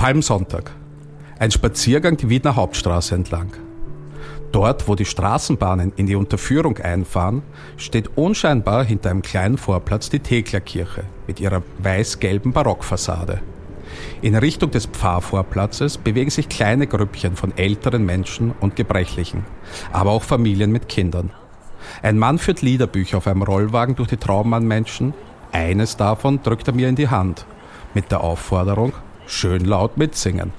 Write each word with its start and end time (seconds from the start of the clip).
Palmsonntag. 0.00 0.70
Ein 1.38 1.50
Spaziergang 1.50 2.16
die 2.16 2.30
Wiener 2.30 2.56
Hauptstraße 2.56 3.14
entlang. 3.14 3.52
Dort, 4.50 4.88
wo 4.88 4.94
die 4.94 5.04
Straßenbahnen 5.04 5.92
in 5.94 6.06
die 6.06 6.16
Unterführung 6.16 6.78
einfahren, 6.78 7.42
steht 7.76 8.16
unscheinbar 8.16 8.82
hinter 8.82 9.10
einem 9.10 9.20
kleinen 9.20 9.58
Vorplatz 9.58 10.08
die 10.08 10.20
Theklerkirche 10.20 11.02
mit 11.26 11.38
ihrer 11.38 11.62
weiß-gelben 11.80 12.54
Barockfassade. 12.54 13.42
In 14.22 14.36
Richtung 14.36 14.70
des 14.70 14.86
Pfarrvorplatzes 14.86 15.98
bewegen 15.98 16.30
sich 16.30 16.48
kleine 16.48 16.86
Grüppchen 16.86 17.36
von 17.36 17.52
älteren 17.58 18.06
Menschen 18.06 18.54
und 18.58 18.76
Gebrechlichen, 18.76 19.44
aber 19.92 20.12
auch 20.12 20.22
Familien 20.22 20.72
mit 20.72 20.88
Kindern. 20.88 21.28
Ein 22.02 22.16
Mann 22.16 22.38
führt 22.38 22.62
Liederbücher 22.62 23.18
auf 23.18 23.26
einem 23.26 23.42
Rollwagen 23.42 23.96
durch 23.96 24.08
die 24.08 24.16
Trauben 24.16 24.54
an 24.54 24.66
Menschen. 24.66 25.12
Eines 25.52 25.98
davon 25.98 26.42
drückt 26.42 26.68
er 26.68 26.74
mir 26.74 26.88
in 26.88 26.96
die 26.96 27.10
Hand, 27.10 27.44
mit 27.92 28.10
der 28.10 28.22
Aufforderung, 28.22 28.94
schön 29.30 29.64
laut 29.64 29.96
mitsingen. 29.96 30.52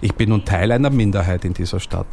Ich 0.00 0.14
bin 0.14 0.30
nun 0.30 0.44
Teil 0.44 0.72
einer 0.72 0.90
Minderheit 0.90 1.44
in 1.44 1.54
dieser 1.54 1.80
Stadt. 1.80 2.06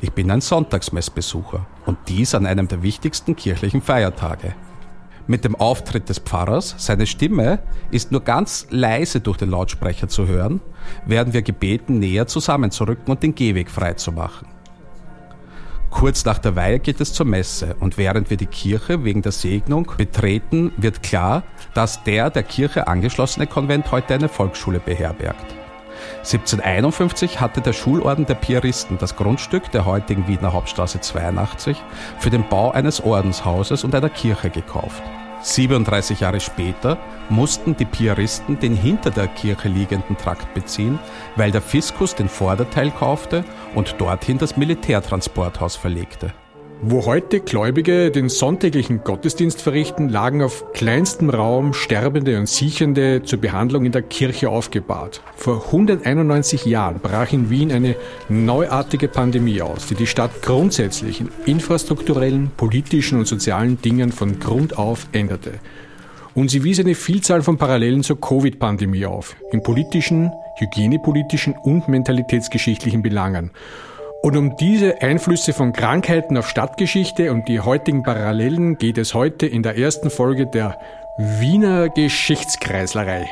Ich 0.00 0.12
bin 0.12 0.30
ein 0.30 0.40
Sonntagsmessbesucher 0.40 1.66
und 1.86 1.98
dies 2.08 2.34
an 2.34 2.46
einem 2.46 2.68
der 2.68 2.82
wichtigsten 2.82 3.36
kirchlichen 3.36 3.82
Feiertage. 3.82 4.54
Mit 5.26 5.44
dem 5.44 5.56
Auftritt 5.56 6.08
des 6.08 6.20
Pfarrers, 6.20 6.76
seine 6.78 7.06
Stimme 7.06 7.60
ist 7.90 8.12
nur 8.12 8.20
ganz 8.20 8.66
leise 8.70 9.20
durch 9.20 9.38
den 9.38 9.50
Lautsprecher 9.50 10.08
zu 10.08 10.26
hören, 10.26 10.60
werden 11.04 11.32
wir 11.32 11.42
gebeten, 11.42 11.98
näher 11.98 12.26
zusammenzurücken 12.26 13.10
und 13.10 13.22
den 13.22 13.34
Gehweg 13.34 13.70
freizumachen. 13.70 14.55
Kurz 15.96 16.26
nach 16.26 16.36
der 16.36 16.54
Weihe 16.56 16.78
geht 16.78 17.00
es 17.00 17.14
zur 17.14 17.24
Messe 17.24 17.74
und 17.80 17.96
während 17.96 18.28
wir 18.28 18.36
die 18.36 18.44
Kirche 18.44 19.02
wegen 19.04 19.22
der 19.22 19.32
Segnung 19.32 19.90
betreten, 19.96 20.70
wird 20.76 21.02
klar, 21.02 21.42
dass 21.72 22.04
der 22.04 22.28
der 22.28 22.42
Kirche 22.42 22.86
angeschlossene 22.86 23.46
Konvent 23.46 23.90
heute 23.92 24.12
eine 24.12 24.28
Volksschule 24.28 24.78
beherbergt. 24.78 25.54
1751 26.18 27.40
hatte 27.40 27.62
der 27.62 27.72
Schulorden 27.72 28.26
der 28.26 28.34
Piaristen 28.34 28.98
das 28.98 29.16
Grundstück 29.16 29.70
der 29.70 29.86
heutigen 29.86 30.28
Wiener 30.28 30.52
Hauptstraße 30.52 31.00
82 31.00 31.82
für 32.18 32.28
den 32.28 32.46
Bau 32.46 32.72
eines 32.72 33.02
Ordenshauses 33.02 33.82
und 33.82 33.94
einer 33.94 34.10
Kirche 34.10 34.50
gekauft. 34.50 35.02
37 35.46 36.20
Jahre 36.20 36.40
später 36.40 36.98
mussten 37.28 37.76
die 37.76 37.84
Piaristen 37.84 38.58
den 38.58 38.74
hinter 38.74 39.10
der 39.10 39.28
Kirche 39.28 39.68
liegenden 39.68 40.16
Trakt 40.16 40.52
beziehen, 40.54 40.98
weil 41.36 41.52
der 41.52 41.62
Fiskus 41.62 42.16
den 42.16 42.28
Vorderteil 42.28 42.90
kaufte 42.90 43.44
und 43.74 43.94
dorthin 44.00 44.38
das 44.38 44.56
Militärtransporthaus 44.56 45.76
verlegte. 45.76 46.32
Wo 46.82 47.06
heute 47.06 47.40
Gläubige 47.40 48.10
den 48.10 48.28
sonntäglichen 48.28 49.02
Gottesdienst 49.02 49.62
verrichten, 49.62 50.10
lagen 50.10 50.42
auf 50.42 50.72
kleinstem 50.74 51.30
Raum 51.30 51.72
Sterbende 51.72 52.38
und 52.38 52.50
Siechende 52.50 53.22
zur 53.22 53.40
Behandlung 53.40 53.86
in 53.86 53.92
der 53.92 54.02
Kirche 54.02 54.50
aufgebahrt. 54.50 55.22
Vor 55.36 55.64
191 55.64 56.66
Jahren 56.66 57.00
brach 57.00 57.32
in 57.32 57.48
Wien 57.48 57.72
eine 57.72 57.96
neuartige 58.28 59.08
Pandemie 59.08 59.62
aus, 59.62 59.86
die 59.86 59.94
die 59.94 60.06
Stadt 60.06 60.42
grundsätzlich 60.42 61.22
in 61.22 61.30
infrastrukturellen, 61.46 62.50
politischen 62.58 63.18
und 63.18 63.26
sozialen 63.26 63.80
Dingen 63.80 64.12
von 64.12 64.38
Grund 64.38 64.76
auf 64.76 65.06
änderte. 65.12 65.52
Und 66.34 66.50
sie 66.50 66.62
wies 66.62 66.78
eine 66.78 66.94
Vielzahl 66.94 67.40
von 67.40 67.56
Parallelen 67.56 68.02
zur 68.02 68.20
Covid-Pandemie 68.20 69.06
auf, 69.06 69.34
in 69.50 69.62
politischen, 69.62 70.30
hygienepolitischen 70.58 71.54
und 71.54 71.88
mentalitätsgeschichtlichen 71.88 73.00
Belangen. 73.00 73.50
Und 74.26 74.36
um 74.36 74.56
diese 74.56 75.02
Einflüsse 75.02 75.52
von 75.52 75.72
Krankheiten 75.72 76.36
auf 76.36 76.48
Stadtgeschichte 76.48 77.30
und 77.30 77.46
die 77.46 77.60
heutigen 77.60 78.02
Parallelen 78.02 78.76
geht 78.76 78.98
es 78.98 79.14
heute 79.14 79.46
in 79.46 79.62
der 79.62 79.78
ersten 79.78 80.10
Folge 80.10 80.48
der 80.48 80.80
Wiener 81.16 81.88
Geschichtskreislerei. 81.90 83.30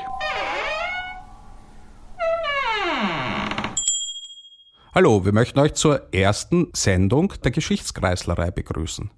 Hallo, 4.94 5.24
wir 5.24 5.32
möchten 5.32 5.58
euch 5.58 5.74
zur 5.74 6.14
ersten 6.14 6.68
Sendung 6.76 7.32
der 7.42 7.50
Geschichtskreislerei 7.50 8.52
begrüßen. 8.52 9.10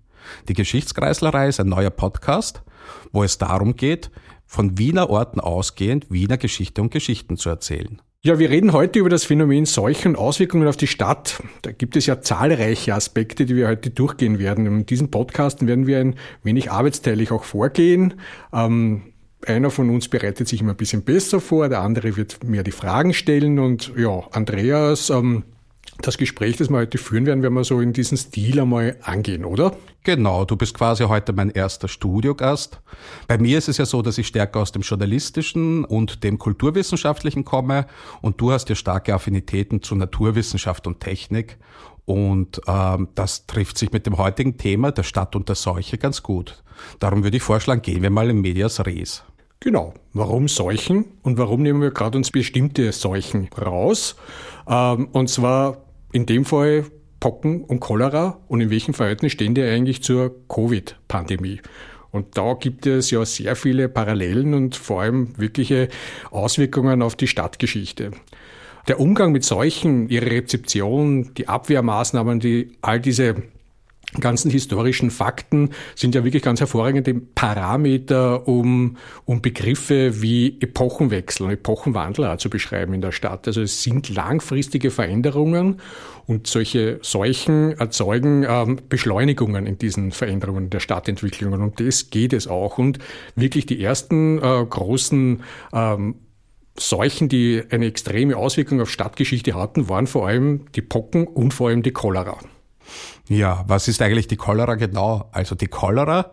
Die 0.48 0.54
Geschichtskreislerei 0.54 1.48
ist 1.48 1.60
ein 1.60 1.69
neuer 1.69 1.91
Podcast, 1.91 2.62
wo 3.12 3.22
es 3.22 3.37
darum 3.37 3.76
geht, 3.76 4.10
von 4.47 4.78
Wiener 4.78 5.10
Orten 5.10 5.41
ausgehend 5.41 6.10
Wiener 6.10 6.38
Geschichte 6.38 6.81
und 6.81 6.91
Geschichten 6.91 7.37
zu 7.37 7.50
erzählen. 7.50 8.00
Ja, 8.26 8.41
wir 8.41 8.50
reden 8.50 8.72
heute 8.72 8.98
über 8.98 9.09
das 9.09 9.22
Phänomen 9.22 9.66
Seuchen 9.66 10.16
und 10.16 10.20
Auswirkungen 10.20 10.66
auf 10.66 10.76
die 10.76 10.88
Stadt. 10.88 11.41
Da 11.62 11.70
gibt 11.70 11.94
es 11.94 12.06
ja 12.06 12.20
zahlreiche 12.20 12.92
Aspekte, 12.92 13.47
die 13.47 13.54
wir 13.54 13.69
heute 13.69 13.91
durchgehen 13.91 14.41
werden. 14.41 14.66
In 14.66 14.84
diesem 14.84 15.12
Podcast 15.12 15.64
werden 15.64 15.87
wir 15.87 16.00
ein 16.00 16.16
wenig 16.42 16.72
arbeitsteilig 16.72 17.31
auch 17.31 17.44
vorgehen. 17.44 18.14
Ähm, 18.53 19.12
einer 19.47 19.70
von 19.70 19.91
uns 19.91 20.09
bereitet 20.09 20.48
sich 20.48 20.60
immer 20.60 20.72
ein 20.72 20.76
bisschen 20.76 21.04
besser 21.04 21.41
vor, 21.41 21.69
der 21.69 21.82
andere 21.82 22.16
wird 22.16 22.42
mehr 22.42 22.64
die 22.64 22.72
Fragen 22.72 23.14
stellen 23.14 23.60
und 23.60 23.92
ja, 23.97 24.25
Andreas 24.32 25.08
ähm, 25.10 25.44
das 26.02 26.18
Gespräch, 26.18 26.56
das 26.56 26.70
wir 26.70 26.76
heute 26.76 26.98
führen 26.98 27.26
werden, 27.26 27.42
werden 27.42 27.54
wir 27.54 27.64
so 27.64 27.80
in 27.80 27.92
diesen 27.92 28.16
Stil 28.16 28.60
einmal 28.60 28.96
angehen, 29.02 29.44
oder? 29.44 29.76
Genau, 30.04 30.44
du 30.44 30.56
bist 30.56 30.74
quasi 30.74 31.04
heute 31.04 31.32
mein 31.32 31.50
erster 31.50 31.88
Studiogast. 31.88 32.80
Bei 33.26 33.38
mir 33.38 33.58
ist 33.58 33.68
es 33.68 33.78
ja 33.78 33.86
so, 33.86 34.02
dass 34.02 34.18
ich 34.18 34.26
stärker 34.26 34.60
aus 34.60 34.72
dem 34.72 34.82
journalistischen 34.82 35.84
und 35.84 36.22
dem 36.22 36.38
kulturwissenschaftlichen 36.38 37.44
komme 37.44 37.86
und 38.22 38.40
du 38.40 38.52
hast 38.52 38.68
ja 38.68 38.74
starke 38.74 39.14
Affinitäten 39.14 39.82
zu 39.82 39.96
Naturwissenschaft 39.96 40.86
und 40.86 41.00
Technik. 41.00 41.58
Und 42.04 42.60
ähm, 42.68 43.08
das 43.16 43.46
trifft 43.46 43.78
sich 43.78 43.90
mit 43.90 44.06
dem 44.06 44.16
heutigen 44.16 44.58
Thema 44.58 44.92
der 44.92 45.02
Stadt 45.02 45.34
und 45.34 45.48
der 45.48 45.56
Seuche 45.56 45.98
ganz 45.98 46.22
gut. 46.22 46.62
Darum 47.00 47.24
würde 47.24 47.36
ich 47.36 47.42
vorschlagen, 47.42 47.82
gehen 47.82 48.02
wir 48.02 48.10
mal 48.10 48.30
in 48.30 48.40
Medias 48.40 48.84
Res. 48.86 49.24
Genau. 49.58 49.94
Warum 50.12 50.46
Seuchen 50.46 51.06
und 51.22 51.38
warum 51.38 51.62
nehmen 51.62 51.80
wir 51.80 51.90
gerade 51.90 52.16
uns 52.16 52.30
bestimmte 52.30 52.92
Seuchen 52.92 53.48
raus? 53.60 54.14
Ähm, 54.68 55.08
und 55.12 55.28
zwar 55.28 55.78
in 56.16 56.25
dem 56.25 56.47
Fall 56.47 56.87
Pocken 57.21 57.62
und 57.62 57.81
Cholera 57.81 58.41
und 58.49 58.62
in 58.62 58.71
welchem 58.71 58.94
Verhältnis 58.94 59.32
stehen 59.32 59.54
die 59.54 59.62
eigentlich 59.62 60.03
zur 60.03 60.34
Covid-Pandemie? 60.49 61.60
Und 62.10 62.38
da 62.38 62.54
gibt 62.54 62.87
es 62.87 63.10
ja 63.10 63.22
sehr 63.27 63.54
viele 63.54 63.91
Parallelen 63.91 64.55
und 64.55 64.76
vor 64.76 65.03
allem 65.03 65.38
wirkliche 65.38 65.88
Auswirkungen 66.31 67.03
auf 67.03 67.16
die 67.16 67.26
Stadtgeschichte. 67.26 68.12
Der 68.88 68.99
Umgang 68.99 69.31
mit 69.31 69.44
Seuchen, 69.44 70.09
ihre 70.09 70.31
Rezeption, 70.31 71.34
die 71.34 71.49
Abwehrmaßnahmen, 71.49 72.41
die 72.41 72.78
all 72.81 72.99
diese 72.99 73.43
ganzen 74.21 74.50
historischen 74.50 75.10
Fakten 75.10 75.71
sind 75.94 76.15
ja 76.15 76.25
wirklich 76.25 76.43
ganz 76.43 76.60
hervorragende 76.60 77.15
Parameter, 77.15 78.47
um, 78.49 78.97
um 79.25 79.43
Begriffe 79.43 80.22
wie 80.22 80.56
Epochenwechsel 80.60 81.47
und 81.47 81.53
Epochenwandel 81.53 82.37
zu 82.38 82.50
beschreiben 82.50 82.94
in 82.94 83.00
der 83.00 83.12
Stadt. 83.12 83.47
Also 83.47 83.62
es 83.62 83.82
sind 83.82 84.09
langfristige 84.09 84.91
Veränderungen 84.91 85.81
und 86.26 86.47
solche 86.47 86.99
Seuchen 87.03 87.78
erzeugen 87.78 88.44
ähm, 88.49 88.81
Beschleunigungen 88.88 89.66
in 89.66 89.78
diesen 89.78 90.10
Veränderungen 90.10 90.71
der 90.71 90.81
Stadtentwicklungen. 90.81 91.62
Und 91.62 91.81
das 91.81 92.10
geht 92.10 92.32
es 92.32 92.49
auch. 92.49 92.78
Und 92.78 92.99
wirklich 93.37 93.66
die 93.66 93.82
ersten 93.82 94.38
äh, 94.38 94.65
großen 94.69 95.43
ähm, 95.72 96.16
Seuchen, 96.78 97.28
die 97.28 97.62
eine 97.71 97.87
extreme 97.87 98.37
Auswirkung 98.37 98.81
auf 98.81 98.91
Stadtgeschichte 98.91 99.55
hatten, 99.55 99.88
waren 99.88 100.06
vor 100.06 100.26
allem 100.26 100.66
die 100.75 100.82
Pocken 100.82 101.26
und 101.26 101.55
vor 101.55 101.69
allem 101.69 101.82
die 101.82 101.93
Cholera. 101.93 102.38
Ja, 103.28 103.64
was 103.66 103.88
ist 103.88 104.02
eigentlich 104.02 104.28
die 104.28 104.36
Cholera 104.36 104.74
genau? 104.74 105.28
Also 105.32 105.54
die 105.54 105.69
Cholera 105.69 106.30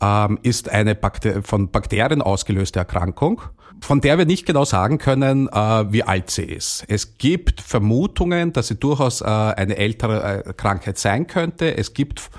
ähm, 0.00 0.38
ist 0.42 0.68
eine 0.68 0.94
Bakter 0.94 1.42
von 1.42 1.70
Bakterien 1.70 2.22
ausgelöste 2.22 2.80
Erkrankung, 2.80 3.42
von 3.80 4.00
der 4.00 4.18
wir 4.18 4.26
nicht 4.26 4.46
genau 4.46 4.64
sagen 4.64 4.98
können, 4.98 5.48
äh, 5.48 5.92
wie 5.92 6.02
alt 6.02 6.30
sie 6.30 6.44
ist. 6.44 6.84
Es 6.88 7.18
gibt 7.18 7.60
Vermutungen, 7.60 8.52
dass 8.52 8.68
sie 8.68 8.76
durchaus 8.76 9.20
äh, 9.20 9.24
eine 9.24 9.76
ältere 9.76 10.44
äh, 10.44 10.52
Krankheit 10.54 10.98
sein 10.98 11.26
könnte. 11.26 11.76
Es 11.76 11.94
gibt 11.94 12.30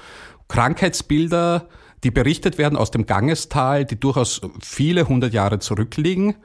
Krankheitsbilder, 0.48 1.68
die 2.04 2.12
berichtet 2.12 2.58
werden 2.60 2.78
aus 2.78 2.92
dem 2.92 3.08
Gangestal, 3.08 3.86
die 3.86 4.00
durchaus 4.00 4.42
viele 4.62 5.08
hundert 5.08 5.34
Jahre 5.34 5.60
zurückliegen. 5.60 6.36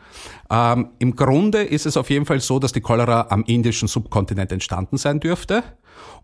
Ähm, 0.51 0.91
Im 0.99 1.15
Grunde 1.15 1.63
ist 1.63 1.85
es 1.85 1.97
auf 1.99 2.09
jeden 2.09 2.25
Fall 2.25 2.41
so, 2.41 2.59
dass 2.59 2.73
die 2.73 2.81
Cholera 2.81 3.27
am 3.29 3.45
indischen 3.45 3.87
Subkontinent 3.87 4.51
entstanden 4.51 4.97
sein 4.97 5.21
dürfte 5.21 5.63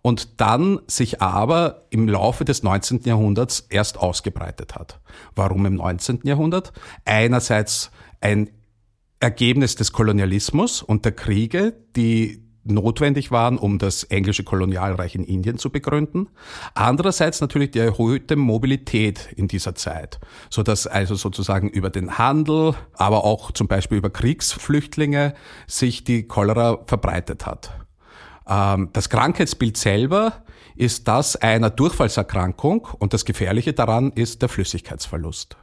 und 0.03 0.41
dann 0.41 0.81
sich 0.87 1.21
aber 1.21 1.87
im 1.91 2.09
Laufe 2.09 2.45
des 2.45 2.63
19. 2.63 3.03
Jahrhunderts 3.05 3.67
erst 3.69 3.99
ausgebreitet 3.99 4.75
hat. 4.75 5.01
Warum 5.35 5.67
im 5.67 5.75
19. 5.75 6.21
Jahrhundert? 6.25 6.73
Einerseits 7.05 7.91
ein 8.21 8.51
Ergebnis 9.21 9.75
des 9.75 9.93
Kolonialismus 9.93 10.83
und 10.83 11.05
der 11.05 11.13
Kriege, 11.13 11.75
die 11.97 12.49
notwendig 12.71 13.31
waren, 13.31 13.59
um 13.59 13.79
das 13.79 14.05
englische 14.05 14.45
Kolonialreich 14.45 15.15
in 15.15 15.25
Indien 15.25 15.59
zu 15.59 15.71
begründen. 15.71 16.29
Andererseits 16.75 17.41
natürlich 17.41 17.71
die 17.73 17.79
erhöhte 17.79 18.37
Mobilität 18.37 19.29
in 19.37 19.49
dieser 19.49 19.75
Zeit, 19.75 20.21
so 20.51 20.63
dass 20.63 20.87
also 20.87 21.15
sozusagen 21.15 21.69
über 21.69 21.91
den 21.91 22.19
Handel, 22.19 22.75
aber 22.95 23.25
auch 23.25 23.53
zum 23.53 23.69
Beispiel 23.69 23.99
über 23.99 24.11
Kriegsflüchtlinge 24.11 25.35
sich 25.67 26.05
die 26.05 26.25
Cholera 26.25 26.81
verbreitet 26.87 27.47
hat. 27.47 27.88
Ähm, 28.49 28.91
das 28.93 29.09
Krankheitsbild 29.09 29.77
selber 29.77 30.45
ist 30.77 31.09
das 31.09 31.37
einer 31.37 31.71
Durchfallserkrankung 31.71 32.89
und 32.99 33.13
das 33.13 33.25
Gefährliche 33.25 33.73
daran 33.73 34.13
ist 34.13 34.43
der 34.43 34.49
Flüssigkeitsverlust. 34.49 35.57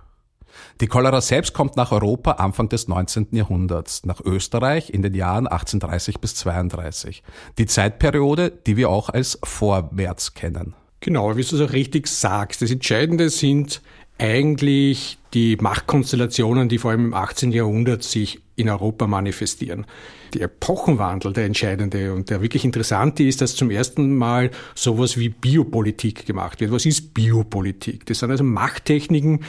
Die 0.81 0.87
Cholera 0.87 1.21
selbst 1.21 1.53
kommt 1.53 1.75
nach 1.75 1.91
Europa 1.91 2.31
Anfang 2.31 2.69
des 2.69 2.87
19. 2.87 3.27
Jahrhunderts, 3.31 4.05
nach 4.05 4.21
Österreich 4.21 4.89
in 4.89 5.01
den 5.01 5.13
Jahren 5.13 5.47
1830 5.47 6.19
bis 6.19 6.35
32. 6.35 7.23
Die 7.57 7.65
Zeitperiode, 7.65 8.51
die 8.51 8.77
wir 8.77 8.89
auch 8.89 9.09
als 9.09 9.39
Vormärz 9.43 10.33
kennen. 10.33 10.73
Genau, 11.01 11.35
wie 11.35 11.43
du 11.43 11.55
so 11.55 11.65
richtig 11.65 12.07
sagst. 12.07 12.61
Das 12.61 12.71
Entscheidende 12.71 13.29
sind 13.29 13.81
eigentlich 14.17 15.17
die 15.33 15.57
Machtkonstellationen, 15.57 16.69
die 16.69 16.77
vor 16.77 16.91
allem 16.91 17.07
im 17.07 17.13
18. 17.13 17.51
Jahrhundert 17.51 18.03
sich 18.03 18.41
in 18.55 18.69
Europa 18.69 19.07
manifestieren. 19.07 19.85
Der 20.33 20.43
Epochenwandel, 20.43 21.33
der 21.33 21.45
entscheidende 21.45 22.13
und 22.13 22.29
der 22.29 22.41
wirklich 22.41 22.65
interessante 22.65 23.23
ist, 23.23 23.41
dass 23.41 23.55
zum 23.55 23.69
ersten 23.69 24.15
Mal 24.15 24.51
sowas 24.73 25.17
wie 25.17 25.29
Biopolitik 25.29 26.25
gemacht 26.25 26.59
wird. 26.61 26.71
Was 26.71 26.85
ist 26.85 27.13
Biopolitik? 27.13 28.05
Das 28.05 28.19
sind 28.19 28.31
also 28.31 28.43
Machttechniken, 28.43 29.41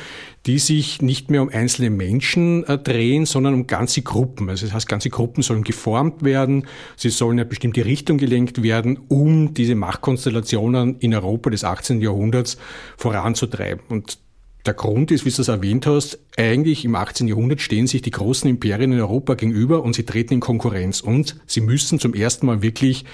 die 0.47 0.59
sich 0.59 1.03
nicht 1.03 1.31
mehr 1.31 1.43
um 1.43 1.49
einzelne 1.49 1.91
Menschen 1.91 2.65
äh, 2.65 2.79
drehen, 2.79 3.27
sondern 3.27 3.55
um 3.55 3.67
ganze 3.67 4.03
Gruppen. 4.03 4.49
Also 4.49 4.67
das 4.67 4.75
heißt, 4.75 4.89
ganze 4.89 5.11
Gruppen 5.11 5.43
sollen 5.43 5.65
geformt 5.65 6.23
werden, 6.23 6.67
sie 6.97 7.11
sollen 7.11 7.33
in 7.33 7.41
eine 7.41 7.49
bestimmte 7.49 7.85
Richtung 7.85 8.19
gelenkt 8.19 8.63
werden, 8.63 8.99
um 9.09 9.55
diese 9.55 9.75
Machtkonstellationen 9.75 10.99
in 10.99 11.15
Europa 11.15 11.51
des 11.51 11.65
18. 11.65 12.01
Jahrhunderts 12.01 12.59
voranzutreiben. 12.97 13.85
Und 13.89 14.19
der 14.67 14.75
Grund 14.75 15.11
ist, 15.11 15.25
wie 15.25 15.31
du 15.31 15.41
es 15.41 15.49
erwähnt 15.49 15.87
hast, 15.87 16.19
eigentlich 16.37 16.85
im 16.85 16.95
18. 16.95 17.29
Jahrhundert 17.29 17.61
stehen 17.61 17.87
sich 17.87 18.03
die 18.03 18.11
großen 18.11 18.49
Imperien 18.49 18.93
in 18.93 19.01
Europa 19.01 19.35
gegenüber 19.35 19.83
und 19.83 19.95
sie 19.95 20.05
treten 20.05 20.35
in 20.35 20.41
Konkurrenz 20.41 21.01
und 21.01 21.37
sie 21.47 21.61
müssen 21.61 21.99
zum 21.99 22.15
ersten 22.15 22.47
Mal 22.47 22.63
wirklich 22.63 23.05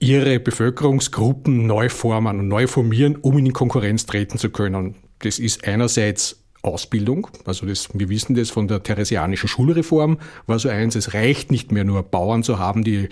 ihre 0.00 0.38
Bevölkerungsgruppen 0.38 1.66
neu 1.66 1.88
formen 1.88 2.38
und 2.38 2.48
neu 2.48 2.66
formieren, 2.66 3.16
um 3.16 3.38
in 3.38 3.52
Konkurrenz 3.52 4.06
treten 4.06 4.38
zu 4.38 4.50
können. 4.50 4.94
Das 5.20 5.38
ist 5.38 5.66
einerseits 5.66 6.44
Ausbildung, 6.62 7.28
also 7.44 7.66
das, 7.66 7.88
wir 7.94 8.08
wissen 8.08 8.34
das 8.34 8.50
von 8.50 8.68
der 8.68 8.82
theresianischen 8.82 9.48
Schulreform, 9.48 10.18
war 10.46 10.58
so 10.58 10.68
eins, 10.68 10.96
es 10.96 11.14
reicht 11.14 11.50
nicht 11.50 11.72
mehr 11.72 11.84
nur 11.84 12.02
Bauern 12.02 12.42
zu 12.42 12.58
haben, 12.58 12.82
die 12.84 13.08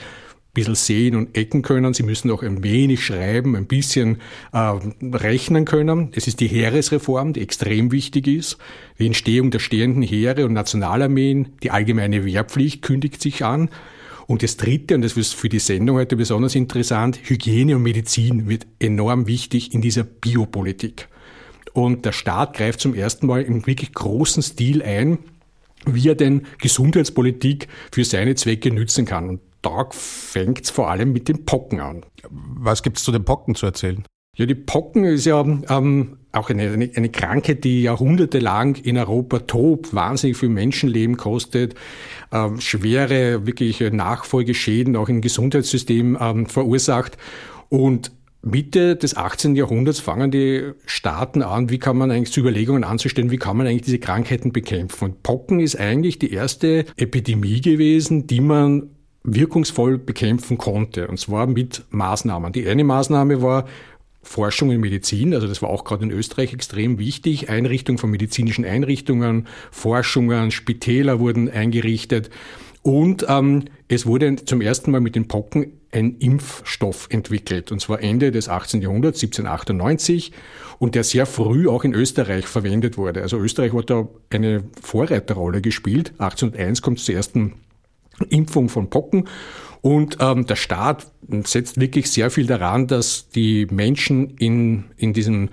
bisschen 0.56 0.75
sehen 0.75 1.14
und 1.14 1.37
ecken 1.37 1.62
können. 1.62 1.94
Sie 1.94 2.03
müssen 2.03 2.31
auch 2.31 2.43
ein 2.43 2.64
wenig 2.64 3.05
schreiben, 3.05 3.55
ein 3.55 3.67
bisschen 3.67 4.17
äh, 4.53 4.73
rechnen 5.03 5.64
können. 5.67 6.08
Es 6.12 6.26
ist 6.26 6.41
die 6.41 6.49
Heeresreform, 6.49 7.35
die 7.35 7.43
extrem 7.43 7.93
wichtig 7.93 8.26
ist. 8.26 8.56
Die 8.99 9.06
Entstehung 9.06 9.50
der 9.50 9.58
stehenden 9.58 10.03
Heere 10.03 10.47
und 10.47 10.55
Nationalarmeen, 10.55 11.50
die 11.62 11.70
allgemeine 11.70 12.25
Wehrpflicht 12.25 12.82
kündigt 12.82 13.23
sich 13.23 13.44
an. 13.44 13.69
Und 14.26 14.43
das 14.43 14.56
Dritte, 14.56 14.97
und 14.97 15.03
das 15.03 15.17
ist 15.17 15.35
für 15.35 15.49
die 15.49 15.61
Sendung 15.61 15.97
heute 15.97 16.17
besonders 16.17 16.55
interessant, 16.56 17.20
Hygiene 17.23 17.76
und 17.76 17.82
Medizin 17.82 18.49
wird 18.49 18.67
enorm 18.81 19.26
wichtig 19.29 19.73
in 19.73 19.82
dieser 19.82 20.03
Biopolitik. 20.03 21.08
Und 21.75 22.06
der 22.06 22.12
Staat 22.12 22.56
greift 22.56 22.81
zum 22.81 22.94
ersten 22.94 23.26
Mal 23.26 23.43
im 23.43 23.67
wirklich 23.67 23.93
großen 23.93 24.43
Stil 24.43 24.82
ein, 24.82 25.19
wie 25.85 26.08
er 26.08 26.14
denn 26.14 26.47
Gesundheitspolitik 26.58 27.69
für 27.93 28.05
seine 28.05 28.35
Zwecke 28.35 28.73
nützen 28.73 29.05
kann. 29.05 29.29
Und 29.29 29.41
Tag 29.62 29.94
fängt 29.94 30.64
es 30.64 30.70
vor 30.70 30.91
allem 30.91 31.12
mit 31.12 31.29
den 31.29 31.44
Pocken 31.44 31.81
an. 31.81 32.05
Was 32.31 32.82
gibt 32.82 32.99
es 32.99 33.05
zu 33.05 33.12
den 33.12 33.25
Pocken 33.25 33.55
zu 33.55 33.67
erzählen? 33.67 34.05
Ja, 34.37 34.44
die 34.44 34.55
Pocken 34.55 35.05
ist 35.05 35.25
ja 35.25 35.41
ähm, 35.41 36.19
auch 36.32 36.50
eine, 36.50 36.70
eine, 36.70 36.91
eine 36.94 37.08
Krankheit, 37.08 37.64
die 37.64 37.82
jahrhundertelang 37.82 38.76
in 38.76 38.99
Europa 38.99 39.41
tobt, 39.41 39.94
wahnsinnig 39.94 40.37
viel 40.37 40.50
Menschenleben 40.50 41.17
kostet, 41.17 41.75
ähm, 42.32 42.61
schwere, 42.61 43.47
wirklich 43.47 43.81
Nachfolgeschäden 43.81 44.94
auch 44.94 45.08
im 45.08 45.23
Gesundheitssystem 45.23 46.19
ähm, 46.20 46.47
verursacht. 46.47 47.17
Und 47.70 48.12
Mitte 48.43 48.94
des 48.94 49.17
18. 49.17 49.56
Jahrhunderts 49.56 50.00
fangen 50.00 50.31
die 50.31 50.70
Staaten 50.85 51.43
an, 51.43 51.70
wie 51.70 51.79
kann 51.79 51.97
man 51.97 52.11
eigentlich 52.11 52.32
zu 52.32 52.41
Überlegungen 52.41 52.85
anzustellen, 52.85 53.31
wie 53.31 53.38
kann 53.38 53.56
man 53.56 53.67
eigentlich 53.67 53.82
diese 53.82 53.99
Krankheiten 53.99 54.53
bekämpfen. 54.53 55.05
Und 55.06 55.23
Pocken 55.23 55.61
ist 55.61 55.81
eigentlich 55.81 56.19
die 56.19 56.32
erste 56.32 56.85
Epidemie 56.97 57.61
gewesen, 57.61 58.26
die 58.26 58.41
man 58.41 58.91
wirkungsvoll 59.26 59.99
bekämpfen 59.99 60.56
konnte. 60.56 61.08
Und 61.08 61.19
zwar 61.19 61.46
mit 61.46 61.84
Maßnahmen. 61.90 62.52
Die 62.52 62.67
eine 62.67 62.84
Maßnahme 62.84 63.43
war 63.43 63.67
Forschung 64.23 64.73
in 64.73 64.81
Medizin, 64.81 65.34
also 65.34 65.46
das 65.46 65.62
war 65.62 65.70
auch 65.70 65.84
gerade 65.84 66.05
in 66.05 66.11
Österreich 66.11 66.52
extrem 66.52 66.99
wichtig. 66.99 67.49
Einrichtung 67.49 67.96
von 67.96 68.11
medizinischen 68.11 68.64
Einrichtungen, 68.64 69.46
Forschungen, 69.70 70.50
Spitäler 70.50 71.20
wurden 71.20 71.49
eingerichtet. 71.49 72.31
Und 72.82 73.26
ähm, 73.28 73.64
es 73.88 74.06
wurde 74.06 74.37
zum 74.37 74.61
ersten 74.61 74.90
Mal 74.90 75.00
mit 75.00 75.17
den 75.17 75.29
Pocken 75.29 75.72
ein 75.93 76.19
Impfstoff 76.19 77.08
entwickelt, 77.11 77.72
und 77.72 77.81
zwar 77.81 78.00
Ende 78.02 78.31
des 78.31 78.49
18. 78.49 78.82
Jahrhunderts, 78.82 79.22
1798, 79.22 80.32
und 80.79 80.94
der 80.94 81.05
sehr 81.05 81.26
früh 81.26 81.69
auch 81.69 81.84
in 81.84 81.94
Österreich 81.94 82.46
verwendet 82.46 82.96
wurde. 82.99 83.22
Also 83.22 83.38
Österreich 83.38 83.72
hat 83.72 83.90
da 83.90 84.08
eine 84.31 84.64
Vorreiterrolle 84.81 85.62
gespielt. 85.62 86.12
1801 86.19 86.82
kommt 86.82 86.99
es 86.99 87.06
zur 87.06 87.14
ersten 87.14 87.55
Impfung 88.28 88.68
von 88.68 88.90
Pocken. 88.90 89.28
Und 89.82 90.18
ähm, 90.20 90.46
der 90.46 90.56
Staat 90.56 91.06
setzt 91.44 91.80
wirklich 91.80 92.10
sehr 92.10 92.30
viel 92.30 92.46
daran, 92.46 92.86
dass 92.86 93.28
die 93.28 93.66
Menschen 93.70 94.30
in, 94.38 94.84
in 94.96 95.12
diesem 95.12 95.50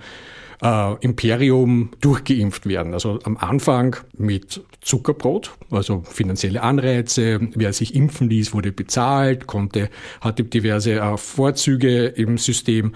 äh, 0.62 0.94
Imperium 1.00 1.90
durchgeimpft 2.00 2.66
werden. 2.66 2.94
Also 2.94 3.18
am 3.24 3.36
Anfang 3.36 3.96
mit 4.16 4.62
Zuckerbrot, 4.80 5.52
also 5.70 6.02
finanzielle 6.04 6.62
Anreize. 6.62 7.40
Wer 7.54 7.72
sich 7.72 7.94
impfen 7.94 8.28
ließ, 8.28 8.54
wurde 8.54 8.72
bezahlt, 8.72 9.46
konnte, 9.46 9.90
hatte 10.20 10.44
diverse 10.44 10.94
äh, 10.94 11.16
Vorzüge 11.16 12.06
im 12.06 12.38
System. 12.38 12.94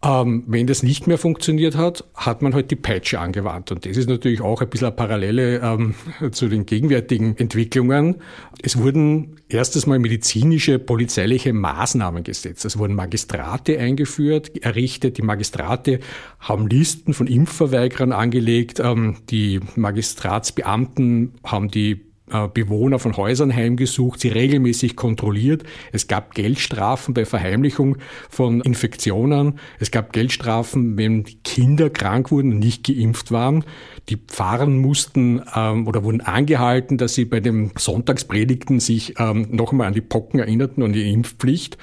Ähm, 0.00 0.44
wenn 0.46 0.68
das 0.68 0.84
nicht 0.84 1.08
mehr 1.08 1.18
funktioniert 1.18 1.76
hat, 1.76 2.04
hat 2.14 2.40
man 2.40 2.54
halt 2.54 2.70
die 2.70 2.76
Peitsche 2.76 3.18
angewandt. 3.18 3.72
Und 3.72 3.84
das 3.84 3.96
ist 3.96 4.08
natürlich 4.08 4.40
auch 4.40 4.60
ein 4.60 4.68
bisschen 4.68 4.86
eine 4.86 4.96
Parallele 4.96 5.58
ähm, 5.58 5.94
zu 6.30 6.48
den 6.48 6.66
gegenwärtigen 6.66 7.36
Entwicklungen. 7.36 8.16
Es 8.62 8.78
wurden 8.78 9.40
erstes 9.48 9.86
Mal 9.86 9.98
medizinische, 9.98 10.78
polizeiliche 10.78 11.52
Maßnahmen 11.52 12.22
gesetzt. 12.22 12.64
Es 12.64 12.78
wurden 12.78 12.94
Magistrate 12.94 13.76
eingeführt, 13.80 14.56
errichtet. 14.62 15.18
Die 15.18 15.22
Magistrate 15.22 15.98
haben 16.38 16.68
Listen 16.68 17.12
von 17.12 17.26
Impfverweigerern 17.26 18.12
angelegt. 18.12 18.78
Ähm, 18.78 19.16
die 19.30 19.58
Magistratsbeamten 19.74 21.34
haben 21.42 21.72
die 21.72 22.07
Bewohner 22.52 22.98
von 22.98 23.16
Häusern 23.16 23.54
heimgesucht, 23.54 24.20
sie 24.20 24.28
regelmäßig 24.28 24.96
kontrolliert. 24.96 25.64
Es 25.92 26.08
gab 26.08 26.34
Geldstrafen 26.34 27.14
bei 27.14 27.24
Verheimlichung 27.24 27.98
von 28.28 28.60
Infektionen. 28.60 29.58
Es 29.78 29.90
gab 29.90 30.12
Geldstrafen, 30.12 30.96
wenn 30.96 31.24
Kinder 31.44 31.90
krank 31.90 32.30
wurden 32.30 32.52
und 32.52 32.58
nicht 32.58 32.86
geimpft 32.86 33.32
waren. 33.32 33.64
Die 34.08 34.16
Pfarren 34.16 34.78
mussten 34.78 35.42
ähm, 35.54 35.86
oder 35.86 36.04
wurden 36.04 36.20
angehalten, 36.20 36.98
dass 36.98 37.14
sie 37.14 37.24
bei 37.24 37.40
den 37.40 37.72
Sonntagspredigten 37.76 38.80
sich 38.80 39.14
ähm, 39.18 39.48
noch 39.50 39.72
einmal 39.72 39.88
an 39.88 39.94
die 39.94 40.00
Pocken 40.00 40.40
erinnerten 40.40 40.82
und 40.82 40.92
die 40.92 41.12
Impfpflicht. 41.12 41.78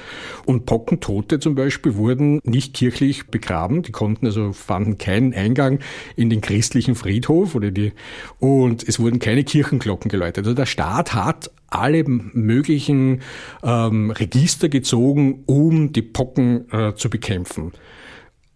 Und 0.46 0.66
Pockentote 0.66 1.40
zum 1.40 1.56
Beispiel 1.56 1.96
wurden 1.96 2.40
nicht 2.44 2.74
kirchlich 2.74 3.28
begraben. 3.28 3.84
Die 3.84 3.92
konnten 3.92 4.26
also 4.26 4.54
fanden 4.54 4.98
keinen 4.98 5.34
Eingang 5.34 5.80
in 6.16 6.30
den 6.30 6.42
christlichen 6.42 6.96
Friedhof 6.96 7.56
oder 7.56 7.72
die 7.72 7.94
und 8.40 8.88
es 8.88 9.00
wurden 9.00 9.20
keine 9.20 9.44
Kirchenglocken 9.44 10.10
geläutet. 10.10 10.35
Also 10.38 10.54
der 10.54 10.66
Staat 10.66 11.14
hat 11.14 11.52
alle 11.70 12.04
möglichen 12.06 13.22
ähm, 13.64 14.12
Register 14.12 14.70
gezogen, 14.70 15.44
um 15.46 15.92
die 15.92 16.02
Pocken 16.02 16.72
äh, 16.72 16.96
zu 16.96 17.10
bekämpfen. 17.10 17.74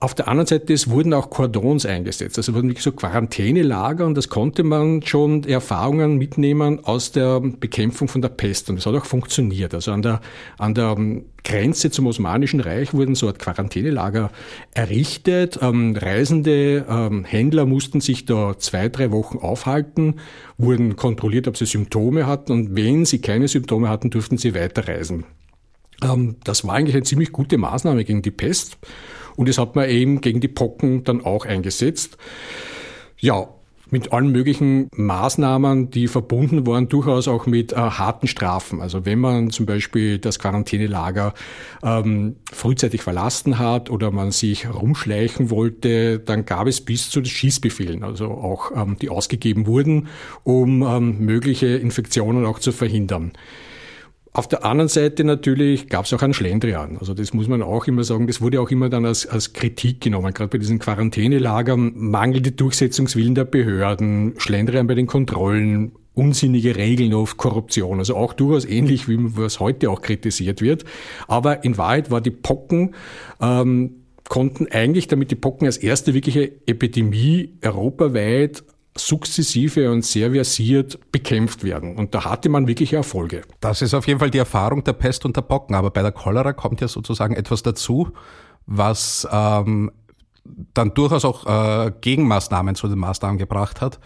Auf 0.01 0.15
der 0.15 0.29
anderen 0.29 0.48
Seite, 0.48 0.72
es 0.72 0.89
wurden 0.89 1.13
auch 1.13 1.29
Cordons 1.29 1.86
eingesetzt. 1.86 2.38
Also 2.38 2.53
wurden 2.53 2.70
wirklich 2.70 2.86
so 2.86 2.94
Quarantänelager 2.94 4.06
und 4.06 4.15
das 4.15 4.29
konnte 4.29 4.63
man 4.63 5.01
schon 5.01 5.44
Erfahrungen 5.44 6.18
mitnehmen 6.18 6.86
aus 6.86 7.12
der 7.12 7.41
Bekämpfung 7.41 8.08
von 8.08 8.22
der 8.22 8.29
Pest. 8.29 8.70
Und 8.70 8.77
das 8.77 8.86
hat 8.86 8.96
auch 8.96 9.03
funktioniert. 9.03 9.74
Also 9.74 9.91
an 9.91 10.01
der, 10.01 10.22
an 10.58 10.74
der 10.74 10.96
Grenze 11.44 11.91
zum 11.91 12.08
Osmanischen 12.08 12.62
Reich 12.62 12.94
wurden 12.94 13.13
so 13.13 13.29
Quarantänelager 13.34 14.32
errichtet. 14.74 15.60
Ähm, 15.62 15.98
reisende 15.98 16.86
ähm, 16.89 17.25
Händler 17.25 17.65
mussten 17.65 18.00
sich 18.00 18.24
da 18.24 18.58
zwei, 18.58 18.88
drei 18.88 19.12
Wochen 19.12 19.39
aufhalten, 19.39 20.22
wurden 20.58 20.96
kontrolliert, 20.96 21.50
ob 21.50 21.58
sie 21.58 21.65
Symptome 21.65 22.25
hatten 22.25 22.53
und 22.53 22.74
wenn 22.77 23.03
sie 23.03 23.20
keine 23.20 23.50
Symptome 23.50 23.89
hatten, 23.89 24.12
durften 24.12 24.38
sie 24.38 24.56
weiterreisen. 24.56 25.25
Ähm, 26.03 26.38
das 26.44 26.65
war 26.65 26.75
eigentlich 26.75 26.96
eine 26.96 27.03
ziemlich 27.03 27.32
gute 27.32 27.58
Maßnahme 27.58 28.03
gegen 28.03 28.22
die 28.22 28.32
Pest. 28.32 28.77
Und 29.36 29.48
das 29.48 29.58
hat 29.58 29.75
man 29.75 29.89
eben 29.89 30.22
gegen 30.22 30.41
die 30.41 30.48
Pocken 30.48 31.03
dann 31.03 31.24
auch 31.24 31.46
eingesetzt. 31.46 32.18
Ja, 33.18 33.48
mit 33.91 34.13
allen 34.13 34.32
möglichen 34.32 34.89
Maßnahmen, 34.96 35.89
die 35.89 36.08
verbunden 36.08 36.68
waren, 36.68 36.89
durchaus 36.89 37.27
auch 37.27 37.46
mit 37.46 37.74
äh, 37.74 37.75
harten 37.75 38.27
Strafen. 38.27 38.82
Also 38.82 39.06
wenn 39.06 39.20
man 39.20 39.50
zum 39.50 39.65
Beispiel 39.65 40.20
das 40.20 40.39
Quarantänelager 40.39 41.34
ähm, 41.84 42.36
frühzeitig 42.51 43.01
verlassen 43.01 43.58
hat 43.58 43.89
oder 43.89 44.12
man 44.12 44.32
sich 44.32 44.68
rumschleichen 44.72 45.50
wollte, 45.50 46.20
dann 46.20 46.46
gab 46.46 46.68
es 46.68 46.82
bis 46.82 47.10
zu 47.10 47.22
den 47.22 47.29
Schießbefehlen, 47.29 48.03
also 48.03 48.25
auch 48.25 48.72
ähm, 48.75 48.98
die 49.01 49.10
ausgegeben 49.10 49.65
wurden, 49.65 50.08
um 50.44 50.84
ähm, 50.84 51.20
mögliche 51.20 51.68
Infektionen 51.68 52.46
auch 52.46 52.60
zu 52.60 52.72
verhindern. 52.72 53.32
Auf 54.39 54.48
der 54.48 54.63
anderen 54.63 54.88
Seite 54.88 55.25
natürlich 55.25 55.89
gab 55.89 56.05
es 56.05 56.13
auch 56.13 56.22
einen 56.22 56.34
Schlendrian. 56.34 56.96
Also 56.98 57.13
das 57.13 57.34
muss 57.34 57.50
man 57.50 57.62
auch 57.62 57.88
immer 57.88 58.05
sagen, 58.05 58.25
das 58.25 58.39
wurde 58.39 58.62
auch 58.62 58.72
immer 58.72 58.88
dann 58.88 59.03
als, 59.03 59.27
als 59.27 59.51
Kritik 59.51 60.00
genommen. 60.00 60.34
Gerade 60.34 60.48
bei 60.48 60.58
diesen 60.58 60.79
Quarantänelagern, 60.79 61.91
mangelnde 61.93 62.53
Durchsetzungswillen 62.53 63.36
der 63.36 63.43
Behörden, 63.43 64.36
Schlendrian 64.38 64.88
bei 64.88 64.96
den 64.96 65.08
Kontrollen, 65.08 65.91
unsinnige 66.13 66.77
Regeln 66.77 67.13
oft 67.13 67.36
Korruption. 67.36 68.00
Also 68.00 68.15
auch 68.15 68.31
durchaus 68.31 68.63
ähnlich, 68.63 69.10
wie 69.10 69.17
was 69.19 69.60
heute 69.60 69.89
auch 69.89 70.00
kritisiert 70.01 70.62
wird. 70.62 70.86
Aber 71.27 71.65
in 71.65 71.77
Wahrheit 71.77 72.10
war 72.10 72.22
die 72.22 72.31
Pocken 72.31 72.96
ähm, 73.41 73.96
konnten 74.29 74.67
eigentlich, 74.72 75.10
damit 75.10 75.31
die 75.31 75.36
Pocken 75.36 75.65
als 75.65 75.75
erste 75.75 76.13
wirkliche 76.13 76.50
Epidemie 76.65 77.58
europaweit 77.62 78.63
sukzessive 79.00 79.91
und 79.91 80.06
sehr 80.06 80.32
versiert 80.32 81.00
bekämpft 81.12 81.63
werden. 81.63 81.96
Und 81.96 82.13
da 82.13 82.25
hatte 82.25 82.50
man 82.50 82.68
wirklich 82.68 82.94
Erfolge. 82.94 83.41
Das 83.60 83.82
ist 83.82 83.94
auf 83.94 84.08
jeden 84.08 84.20
Fall 84.20 84.29
die 84.29 84.38
Erfahrung 84.38 84.84
der 84.84 84.94
Pest 84.94 85.25
und 85.25 85.36
der 85.36 85.41
Pocken. 85.41 85.75
Aber 85.75 85.89
bei 85.89 86.01
der 86.01 86.12
Cholera 86.12 86.53
kommt 86.53 86.82
ja 86.82 86.88
sozusagen 86.88 87.36
etwas 87.36 87.63
dazu, 87.63 88.10
was 88.65 89.27
ähm, 89.32 89.91
dann 90.74 90.94
durchaus 90.94 91.25
auch 91.25 91.46
äh, 91.46 91.91
Gegenmaßnahmen 92.01 92.75
zu 92.75 92.88
den 92.88 93.00
Maßnahmen 93.00 93.38
gebracht 93.38 93.82
hat. 93.82 94.00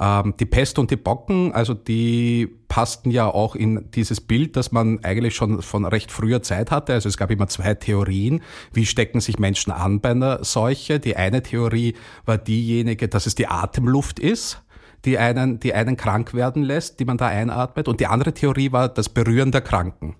Ähm, 0.00 0.34
die 0.38 0.46
Pest 0.46 0.78
und 0.78 0.90
die 0.90 0.96
Bocken, 0.96 1.52
also 1.52 1.74
die 1.74 2.48
passten 2.68 3.10
ja 3.10 3.26
auch 3.26 3.54
in 3.54 3.90
dieses 3.92 4.20
Bild, 4.20 4.56
das 4.56 4.72
man 4.72 5.04
eigentlich 5.04 5.34
schon 5.34 5.62
von 5.62 5.84
recht 5.84 6.10
früher 6.10 6.42
Zeit 6.42 6.70
hatte. 6.70 6.94
Also 6.94 7.08
es 7.08 7.16
gab 7.16 7.30
immer 7.30 7.48
zwei 7.48 7.74
Theorien. 7.74 8.42
Wie 8.72 8.86
stecken 8.86 9.20
sich 9.20 9.38
Menschen 9.38 9.72
an 9.72 10.00
bei 10.00 10.10
einer 10.10 10.44
Seuche? 10.44 11.00
Die 11.00 11.16
eine 11.16 11.42
Theorie 11.42 11.94
war 12.24 12.38
diejenige, 12.38 13.08
dass 13.08 13.26
es 13.26 13.34
die 13.34 13.46
Atemluft 13.46 14.18
ist 14.18 14.62
die 15.04 15.18
einen, 15.18 15.60
die 15.60 15.74
einen 15.74 15.96
krank 15.96 16.34
werden 16.34 16.62
lässt, 16.62 17.00
die 17.00 17.04
man 17.04 17.16
da 17.16 17.26
einatmet. 17.26 17.88
Und 17.88 18.00
die 18.00 18.06
andere 18.06 18.34
Theorie 18.34 18.72
war 18.72 18.88
das 18.88 19.08
Berühren 19.08 19.50
der 19.50 19.62
Kranken. 19.62 20.16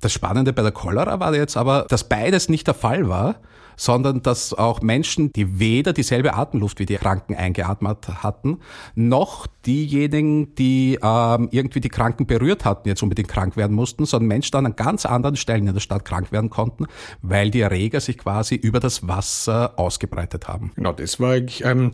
Das 0.00 0.12
Spannende 0.12 0.52
bei 0.52 0.62
der 0.62 0.72
Cholera 0.72 1.20
war 1.20 1.34
jetzt 1.34 1.56
aber, 1.56 1.86
dass 1.88 2.08
beides 2.08 2.48
nicht 2.48 2.66
der 2.66 2.74
Fall 2.74 3.08
war, 3.08 3.36
sondern 3.80 4.22
dass 4.22 4.52
auch 4.52 4.82
Menschen, 4.82 5.32
die 5.32 5.58
weder 5.58 5.94
dieselbe 5.94 6.34
Atemluft 6.34 6.80
wie 6.80 6.86
die 6.86 6.96
Kranken 6.96 7.34
eingeatmet 7.34 8.22
hatten, 8.22 8.58
noch 8.94 9.46
diejenigen, 9.64 10.54
die 10.54 10.98
ähm, 11.02 11.48
irgendwie 11.50 11.80
die 11.80 11.88
Kranken 11.88 12.26
berührt 12.26 12.66
hatten, 12.66 12.88
jetzt 12.88 13.02
unbedingt 13.02 13.28
krank 13.28 13.56
werden 13.56 13.74
mussten, 13.74 14.04
sondern 14.04 14.28
Menschen 14.28 14.54
an 14.56 14.76
ganz 14.76 15.06
anderen 15.06 15.36
Stellen 15.36 15.66
in 15.66 15.72
der 15.72 15.80
Stadt 15.80 16.04
krank 16.04 16.30
werden 16.30 16.50
konnten, 16.50 16.86
weil 17.22 17.50
die 17.50 17.60
Erreger 17.60 18.00
sich 18.00 18.18
quasi 18.18 18.54
über 18.54 18.80
das 18.80 19.08
Wasser 19.08 19.78
ausgebreitet 19.78 20.46
haben. 20.46 20.72
Genau, 20.76 20.92
das 20.92 21.18
war 21.18 21.32
eigentlich 21.32 21.64
ähm, 21.64 21.92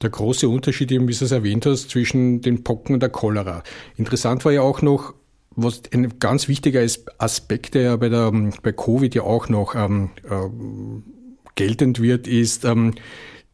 der 0.00 0.08
große 0.08 0.48
Unterschied, 0.48 0.90
eben, 0.90 1.06
wie 1.06 1.12
du 1.12 1.22
es 1.22 1.32
erwähnt 1.32 1.66
hast, 1.66 1.90
zwischen 1.90 2.40
den 2.40 2.64
Pocken 2.64 2.94
und 2.94 3.00
der 3.00 3.10
Cholera. 3.10 3.62
Interessant 3.96 4.42
war 4.46 4.52
ja 4.52 4.62
auch 4.62 4.80
noch, 4.80 5.12
was 5.54 5.82
ein 5.92 6.18
ganz 6.18 6.48
wichtiger 6.48 6.86
Aspekt, 7.18 7.74
der 7.74 7.82
ja 7.82 7.96
bei, 7.96 8.08
der, 8.08 8.32
bei 8.62 8.72
Covid 8.72 9.14
ja 9.14 9.22
auch 9.22 9.50
noch 9.50 9.74
ähm, 9.74 10.10
äh, 10.24 11.15
geltend 11.56 12.00
wird, 12.00 12.28
ist 12.28 12.64
ähm, 12.64 12.94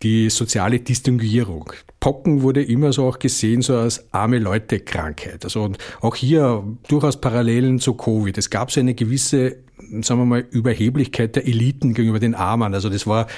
die 0.02 0.30
soziale 0.30 0.80
Distinguierung. 0.80 1.72
Pocken 2.00 2.42
wurde 2.42 2.62
immer 2.62 2.92
so 2.92 3.06
auch 3.06 3.18
gesehen 3.18 3.62
so 3.62 3.76
als 3.76 4.12
arme 4.12 4.38
Leute 4.38 4.80
Krankheit. 4.80 5.44
Also 5.44 5.62
und 5.62 5.78
auch 6.00 6.16
hier 6.16 6.64
durchaus 6.88 7.20
Parallelen 7.20 7.78
zu 7.78 7.94
Covid. 7.94 8.36
Es 8.36 8.50
gab 8.50 8.72
so 8.72 8.80
eine 8.80 8.94
gewisse, 8.94 9.58
sagen 10.00 10.20
wir 10.20 10.26
mal, 10.26 10.44
Überheblichkeit 10.50 11.36
der 11.36 11.46
Eliten 11.46 11.94
gegenüber 11.94 12.18
den 12.18 12.34
Armen. 12.34 12.74
Also 12.74 12.88
das 12.88 13.06
war 13.06 13.28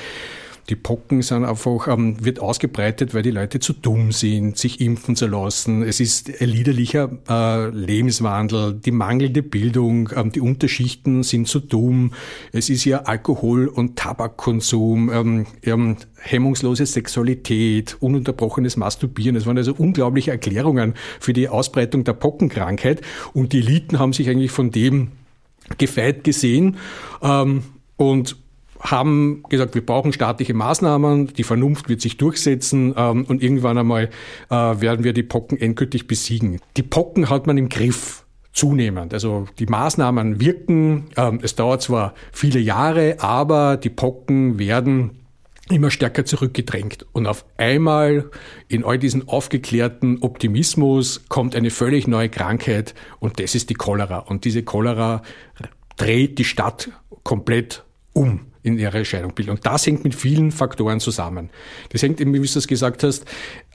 die 0.68 0.76
Pocken 0.76 1.20
sind 1.22 1.44
einfach, 1.44 1.88
ähm, 1.88 2.24
wird 2.24 2.40
ausgebreitet, 2.40 3.12
weil 3.12 3.22
die 3.22 3.30
Leute 3.30 3.60
zu 3.60 3.74
dumm 3.74 4.12
sind, 4.12 4.56
sich 4.56 4.80
impfen 4.80 5.14
zu 5.14 5.26
lassen. 5.26 5.82
Es 5.82 6.00
ist 6.00 6.30
ein 6.40 6.48
liederlicher 6.48 7.10
äh, 7.28 7.68
Lebenswandel, 7.68 8.74
die 8.74 8.90
mangelnde 8.90 9.42
Bildung, 9.42 10.08
ähm, 10.16 10.32
die 10.32 10.40
Unterschichten 10.40 11.22
sind 11.22 11.48
zu 11.48 11.60
dumm. 11.60 12.12
Es 12.52 12.70
ist 12.70 12.84
ja 12.84 13.02
Alkohol- 13.02 13.68
und 13.68 13.96
Tabakkonsum, 13.96 15.10
ähm, 15.12 15.46
ähm, 15.62 15.96
hemmungslose 16.20 16.86
Sexualität, 16.86 17.98
ununterbrochenes 18.00 18.76
Masturbieren. 18.78 19.36
Es 19.36 19.44
waren 19.44 19.58
also 19.58 19.74
unglaubliche 19.74 20.30
Erklärungen 20.30 20.94
für 21.20 21.34
die 21.34 21.48
Ausbreitung 21.48 22.04
der 22.04 22.14
Pockenkrankheit. 22.14 23.02
Und 23.34 23.52
die 23.52 23.58
Eliten 23.58 23.98
haben 23.98 24.14
sich 24.14 24.30
eigentlich 24.30 24.50
von 24.50 24.70
dem 24.70 25.08
gefeit 25.76 26.24
gesehen. 26.24 26.78
Ähm, 27.22 27.64
und 27.96 28.36
haben 28.84 29.42
gesagt, 29.48 29.74
wir 29.74 29.84
brauchen 29.84 30.12
staatliche 30.12 30.54
Maßnahmen, 30.54 31.28
die 31.28 31.42
Vernunft 31.42 31.88
wird 31.88 32.00
sich 32.00 32.16
durchsetzen 32.18 32.94
ähm, 32.96 33.24
und 33.24 33.42
irgendwann 33.42 33.78
einmal 33.78 34.10
äh, 34.50 34.54
werden 34.54 35.04
wir 35.04 35.12
die 35.12 35.22
Pocken 35.22 35.58
endgültig 35.58 36.06
besiegen. 36.06 36.60
Die 36.76 36.82
Pocken 36.82 37.30
hat 37.30 37.46
man 37.46 37.56
im 37.56 37.68
Griff 37.68 38.24
zunehmend. 38.52 39.12
Also 39.12 39.46
die 39.58 39.66
Maßnahmen 39.66 40.40
wirken. 40.40 41.06
Ähm, 41.16 41.40
es 41.42 41.56
dauert 41.56 41.82
zwar 41.82 42.14
viele 42.32 42.60
Jahre, 42.60 43.16
aber 43.18 43.76
die 43.76 43.90
Pocken 43.90 44.58
werden 44.58 45.24
immer 45.70 45.90
stärker 45.90 46.24
zurückgedrängt. 46.24 47.06
Und 47.12 47.26
auf 47.26 47.44
einmal 47.56 48.30
in 48.68 48.84
all 48.84 48.98
diesen 48.98 49.28
aufgeklärten 49.28 50.18
Optimismus 50.20 51.24
kommt 51.28 51.56
eine 51.56 51.70
völlig 51.70 52.06
neue 52.06 52.28
Krankheit 52.28 52.94
und 53.18 53.40
das 53.40 53.54
ist 53.54 53.70
die 53.70 53.74
Cholera. 53.74 54.18
Und 54.18 54.44
diese 54.44 54.62
Cholera 54.62 55.22
dreht 55.96 56.38
die 56.38 56.44
Stadt 56.44 56.90
komplett 57.22 57.82
um 58.12 58.53
in 58.64 58.78
ihrer 58.78 58.94
Erscheinung 58.94 59.34
bilden. 59.34 59.50
Und 59.50 59.66
das 59.66 59.86
hängt 59.86 60.04
mit 60.04 60.14
vielen 60.14 60.50
Faktoren 60.50 60.98
zusammen. 60.98 61.50
Das 61.90 62.02
hängt 62.02 62.18
eben, 62.20 62.32
wie 62.32 62.38
du 62.38 62.44
es 62.44 62.66
gesagt 62.66 63.02
hast, 63.02 63.26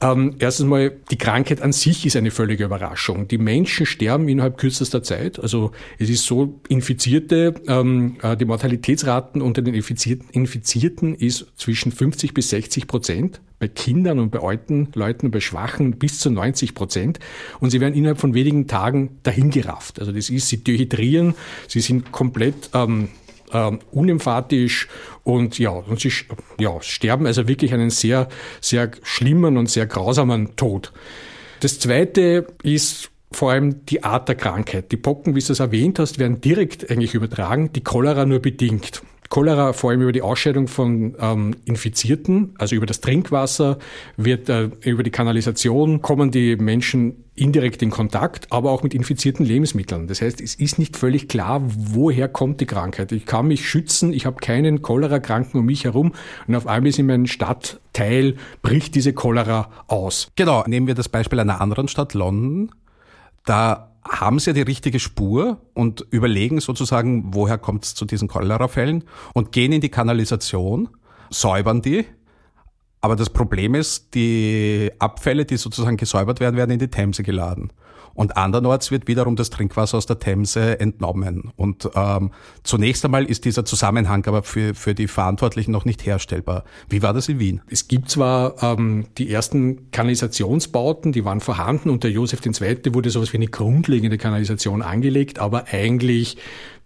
ähm, 0.01 0.35
erstens 0.39 0.65
mal, 0.65 0.91
die 1.11 1.17
Krankheit 1.17 1.61
an 1.61 1.71
sich 1.73 2.07
ist 2.07 2.15
eine 2.15 2.31
völlige 2.31 2.65
Überraschung. 2.65 3.27
Die 3.27 3.37
Menschen 3.37 3.85
sterben 3.85 4.27
innerhalb 4.27 4.57
kürzester 4.57 5.03
Zeit. 5.03 5.39
Also 5.39 5.71
es 5.99 6.09
ist 6.09 6.25
so, 6.25 6.59
Infizierte, 6.69 7.53
ähm, 7.67 8.17
äh, 8.23 8.35
die 8.35 8.45
Mortalitätsraten 8.45 9.43
unter 9.43 9.61
den 9.61 9.75
Infizierten, 9.75 10.27
Infizierten 10.31 11.13
ist 11.13 11.45
zwischen 11.55 11.91
50 11.91 12.33
bis 12.33 12.49
60 12.49 12.87
Prozent 12.87 13.41
bei 13.59 13.67
Kindern 13.67 14.17
und 14.17 14.31
bei 14.31 14.39
alten 14.39 14.87
Leuten 14.95 15.27
und 15.27 15.31
bei 15.31 15.41
Schwachen 15.41 15.99
bis 15.99 16.19
zu 16.19 16.31
90 16.31 16.73
Prozent. 16.73 17.19
Und 17.59 17.69
sie 17.69 17.79
werden 17.79 17.93
innerhalb 17.93 18.19
von 18.19 18.33
wenigen 18.33 18.65
Tagen 18.65 19.19
dahingerafft. 19.21 19.99
Also 19.99 20.11
das 20.11 20.31
ist, 20.31 20.47
sie 20.47 20.63
dehydrieren, 20.63 21.35
sie 21.67 21.81
sind 21.81 22.11
komplett 22.11 22.71
ähm, 22.73 23.09
ähm, 23.53 23.79
unemphatisch 23.91 24.87
und 25.23 25.59
ja, 25.59 25.71
und 25.71 25.99
sie 25.99 26.11
ja, 26.59 26.81
sterben 26.81 27.25
also 27.25 27.47
wirklich 27.47 27.73
einen 27.73 27.89
sehr, 27.89 28.27
sehr 28.61 28.91
schlimmen 29.03 29.57
und 29.57 29.69
sehr 29.69 29.85
grausamen 29.85 30.55
Tod. 30.55 30.91
Das 31.59 31.79
zweite 31.79 32.47
ist 32.63 33.11
vor 33.31 33.51
allem 33.51 33.85
die 33.85 34.03
Art 34.03 34.27
der 34.27 34.35
Krankheit. 34.35 34.91
Die 34.91 34.97
Pocken, 34.97 35.35
wie 35.35 35.39
du 35.39 35.51
es 35.51 35.59
erwähnt 35.59 35.99
hast, 35.99 36.19
werden 36.19 36.41
direkt 36.41 36.89
eigentlich 36.89 37.13
übertragen, 37.13 37.71
die 37.73 37.83
Cholera 37.83 38.25
nur 38.25 38.39
bedingt. 38.39 39.03
Cholera 39.29 39.73
vor 39.73 39.91
allem 39.91 40.01
über 40.01 40.11
die 40.11 40.23
Ausscheidung 40.23 40.67
von 40.67 41.15
ähm, 41.19 41.55
Infizierten, 41.65 42.55
also 42.57 42.75
über 42.75 42.87
das 42.87 42.99
Trinkwasser, 42.99 43.77
wird 44.17 44.49
äh, 44.49 44.69
über 44.81 45.03
die 45.03 45.11
Kanalisation 45.11 46.01
kommen 46.01 46.31
die 46.31 46.55
Menschen 46.55 47.23
indirekt 47.35 47.81
in 47.81 47.91
Kontakt, 47.91 48.47
aber 48.51 48.71
auch 48.71 48.83
mit 48.83 48.93
infizierten 48.93 49.45
Lebensmitteln. 49.45 50.07
Das 50.07 50.21
heißt, 50.21 50.41
es 50.41 50.55
ist 50.55 50.79
nicht 50.79 50.97
völlig 50.97 51.29
klar, 51.29 51.61
woher 51.63 52.27
kommt 52.27 52.59
die 52.59 52.65
Krankheit. 52.65 53.11
Ich 53.11 53.25
kann 53.25 53.47
mich 53.47 53.69
schützen, 53.69 54.13
ich 54.13 54.25
habe 54.25 54.37
keinen 54.37 54.81
Cholera-Kranken 54.81 55.59
um 55.59 55.65
mich 55.65 55.85
herum 55.85 56.13
und 56.47 56.55
auf 56.55 56.67
einmal 56.67 56.89
ist 56.89 56.99
in 56.99 57.05
meinem 57.05 57.27
Stadtteil 57.27 58.35
bricht 58.61 58.95
diese 58.95 59.13
Cholera 59.13 59.69
aus. 59.87 60.31
Genau, 60.35 60.63
nehmen 60.65 60.87
wir 60.87 60.95
das 60.95 61.07
Beispiel 61.07 61.39
einer 61.39 61.61
anderen 61.61 61.87
Stadt, 61.87 62.13
London. 62.15 62.71
Da 63.45 63.88
haben 64.09 64.39
sie 64.39 64.49
ja 64.49 64.53
die 64.53 64.61
richtige 64.61 64.99
Spur 64.99 65.61
und 65.73 66.05
überlegen 66.09 66.59
sozusagen, 66.59 67.33
woher 67.33 67.57
kommt 67.57 67.85
es 67.85 67.95
zu 67.95 68.05
diesen 68.05 68.27
Cholera-Fällen 68.27 69.03
und 69.33 69.51
gehen 69.51 69.71
in 69.71 69.81
die 69.81 69.89
Kanalisation, 69.89 70.89
säubern 71.29 71.81
die. 71.81 72.05
Aber 73.01 73.15
das 73.15 73.29
Problem 73.29 73.75
ist, 73.75 74.13
die 74.13 74.91
Abfälle, 74.99 75.45
die 75.45 75.57
sozusagen 75.57 75.97
gesäubert 75.97 76.39
werden, 76.39 76.57
werden 76.57 76.71
in 76.71 76.79
die 76.79 76.89
Themse 76.89 77.23
geladen. 77.23 77.71
Und 78.19 78.35
andernorts 78.35 78.91
wird 78.91 79.07
wiederum 79.07 79.37
das 79.37 79.49
Trinkwasser 79.49 79.97
aus 79.97 80.05
der 80.05 80.19
Themse 80.19 80.77
entnommen. 80.81 81.53
Und 81.55 81.89
ähm, 81.95 82.31
zunächst 82.63 83.05
einmal 83.05 83.23
ist 83.23 83.45
dieser 83.45 83.63
Zusammenhang 83.63 84.25
aber 84.25 84.43
für, 84.43 84.75
für 84.75 84.93
die 84.93 85.07
Verantwortlichen 85.07 85.71
noch 85.71 85.85
nicht 85.85 86.05
herstellbar. 86.05 86.65
Wie 86.89 87.01
war 87.01 87.13
das 87.13 87.29
in 87.29 87.39
Wien? 87.39 87.61
Es 87.69 87.87
gibt 87.87 88.09
zwar 88.09 88.61
ähm, 88.61 89.05
die 89.17 89.31
ersten 89.31 89.89
Kanalisationsbauten, 89.91 91.13
die 91.13 91.23
waren 91.23 91.39
vorhanden. 91.39 91.89
Unter 91.89 92.09
Josef 92.09 92.45
II. 92.45 92.93
wurde 92.93 93.09
sowas 93.09 93.31
wie 93.31 93.37
eine 93.37 93.47
grundlegende 93.47 94.17
Kanalisation 94.17 94.81
angelegt, 94.81 95.39
aber 95.39 95.67
eigentlich 95.71 96.35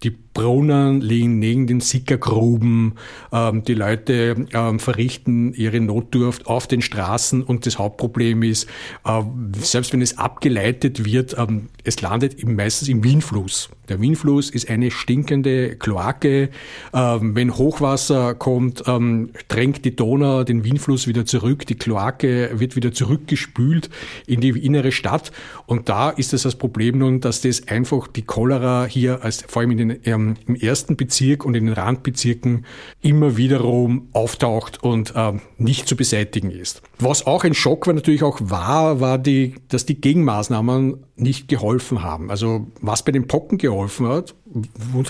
die 0.04 0.10
Brunnen 0.10 1.00
liegen 1.00 1.38
neben 1.38 1.66
den 1.66 1.80
Sickergruben, 1.80 2.94
ähm, 3.32 3.64
die 3.64 3.74
Leute 3.74 4.46
ähm, 4.52 4.78
verrichten 4.78 5.54
ihre 5.54 5.80
Notdurft 6.04 6.46
auf 6.46 6.66
den 6.66 6.82
Straßen 6.82 7.42
und 7.42 7.66
das 7.66 7.78
Hauptproblem 7.78 8.42
ist, 8.42 8.68
äh, 9.04 9.22
selbst 9.58 9.92
wenn 9.92 10.02
es 10.02 10.18
abgeleitet 10.18 11.04
wird, 11.04 11.36
ähm, 11.38 11.68
es 11.84 12.00
landet 12.00 12.42
meistens 12.48 12.88
im 12.88 13.04
Wienfluss. 13.04 13.68
Der 13.90 14.00
Wienfluss 14.00 14.48
ist 14.48 14.70
eine 14.70 14.90
stinkende 14.90 15.76
Kloake. 15.76 16.48
Ähm, 16.94 17.34
wenn 17.34 17.54
Hochwasser 17.54 18.34
kommt, 18.34 18.84
ähm, 18.86 19.30
drängt 19.48 19.84
die 19.84 19.94
Donau 19.94 20.44
den 20.44 20.64
Wienfluss 20.64 21.06
wieder 21.06 21.26
zurück. 21.26 21.66
Die 21.66 21.74
Kloake 21.74 22.52
wird 22.54 22.74
wieder 22.74 22.92
zurückgespült 22.92 23.90
in 24.26 24.40
die 24.40 24.50
innere 24.50 24.92
Stadt. 24.92 25.30
Und 25.66 25.90
da 25.90 26.08
ist 26.08 26.32
es 26.32 26.44
das 26.44 26.56
Problem 26.56 26.98
nun, 26.98 27.20
dass 27.20 27.42
das 27.42 27.68
einfach 27.68 28.08
die 28.08 28.22
Cholera 28.22 28.86
hier, 28.86 29.22
als, 29.22 29.44
vor 29.46 29.60
allem 29.60 29.76
den, 29.76 29.98
ähm, 30.04 30.36
im 30.46 30.56
ersten 30.56 30.96
Bezirk 30.96 31.44
und 31.44 31.54
in 31.54 31.66
den 31.66 31.74
Randbezirken, 31.74 32.64
immer 33.02 33.36
wiederum 33.36 34.08
auftaucht 34.12 34.82
und 34.82 35.12
ähm, 35.14 35.42
nicht 35.58 35.86
zu 35.86 35.96
beseitigen 35.96 36.50
ist. 36.50 36.80
Was 36.98 37.26
auch 37.26 37.44
ein 37.44 37.52
Schock 37.52 37.86
war 37.86 37.92
natürlich 37.92 38.22
auch 38.22 38.40
war, 38.42 39.00
war 39.00 39.18
die, 39.18 39.56
dass 39.68 39.84
die 39.84 40.00
Gegenmaßnahmen 40.00 41.04
nicht 41.16 41.48
geholfen 41.48 41.73
haben. 41.80 42.30
Also 42.30 42.66
was 42.80 43.04
bei 43.04 43.12
den 43.12 43.26
Pocken 43.26 43.58
geholfen 43.58 44.08
hat, 44.08 44.34